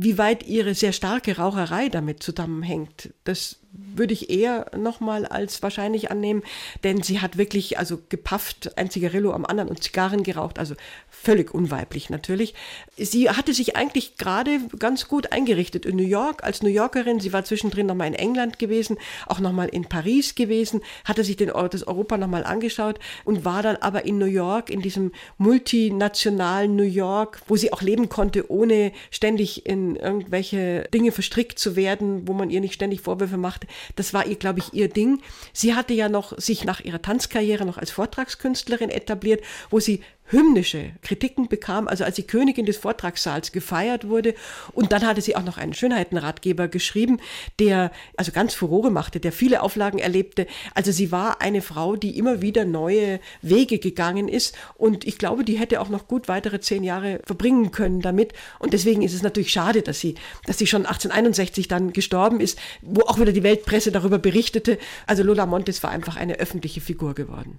[0.00, 6.10] Wie weit ihre sehr starke Raucherei damit zusammenhängt, das würde ich eher nochmal als wahrscheinlich
[6.10, 6.42] annehmen,
[6.84, 10.74] denn sie hat wirklich also gepafft, ein Zigarillo am anderen und Zigarren geraucht, also
[11.10, 12.54] völlig unweiblich natürlich.
[12.96, 17.20] Sie hatte sich eigentlich gerade ganz gut eingerichtet in New York als New Yorkerin.
[17.20, 21.50] Sie war zwischendrin nochmal in England gewesen, auch nochmal in Paris gewesen, hatte sich den
[21.50, 26.76] Ort des Europa nochmal angeschaut und war dann aber in New York, in diesem multinationalen
[26.76, 32.28] New York, wo sie auch leben konnte, ohne ständig in irgendwelche Dinge verstrickt zu werden,
[32.28, 33.66] wo man ihr nicht ständig Vorwürfe machte.
[33.96, 35.22] Das war ihr, glaube ich, ihr Ding.
[35.52, 40.92] Sie hatte ja noch sich nach ihrer Tanzkarriere noch als Vortragskünstlerin etabliert, wo sie hymnische
[41.02, 44.34] Kritiken bekam, also als die Königin des Vortragssaals gefeiert wurde.
[44.72, 47.18] Und dann hatte sie auch noch einen Schönheitenratgeber geschrieben,
[47.58, 50.46] der also ganz Furore machte, der viele Auflagen erlebte.
[50.74, 54.56] Also sie war eine Frau, die immer wieder neue Wege gegangen ist.
[54.76, 58.32] Und ich glaube, die hätte auch noch gut weitere zehn Jahre verbringen können damit.
[58.58, 60.14] Und deswegen ist es natürlich schade, dass sie,
[60.46, 64.78] dass sie schon 1861 dann gestorben ist, wo auch wieder die Weltpresse darüber berichtete.
[65.06, 67.58] Also Lola Montes war einfach eine öffentliche Figur geworden.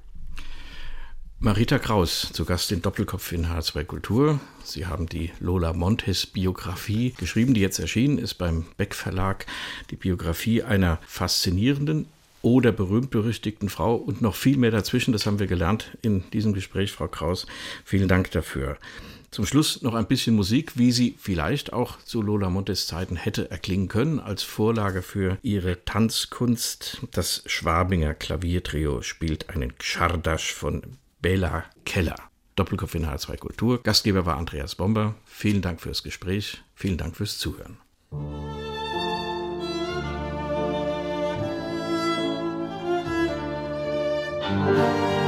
[1.42, 4.42] Marita Kraus, zu Gast in Doppelkopf in H2 Kultur.
[4.62, 9.46] Sie haben die Lola Montes Biografie geschrieben, die jetzt erschienen ist beim Beck Verlag.
[9.90, 12.08] Die Biografie einer faszinierenden
[12.42, 15.14] oder berühmt-berüchtigten Frau und noch viel mehr dazwischen.
[15.14, 17.48] Das haben wir gelernt in diesem Gespräch, Frau Kraus.
[17.86, 18.78] Vielen Dank dafür.
[19.32, 23.50] Zum Schluss noch ein bisschen Musik, wie sie vielleicht auch zu Lola Montes Zeiten hätte
[23.50, 27.00] erklingen können, als Vorlage für ihre Tanzkunst.
[27.12, 30.82] Das Schwabinger Klaviertrio spielt einen Czardasch von
[31.22, 32.15] Bela Keller.
[32.55, 33.84] Doppelkopf in H2 Kultur.
[33.84, 35.15] Gastgeber war Andreas Bomber.
[35.26, 36.61] Vielen Dank fürs Gespräch.
[36.76, 37.78] Vielen Dank fürs Zuhören.
[44.51, 45.18] Musik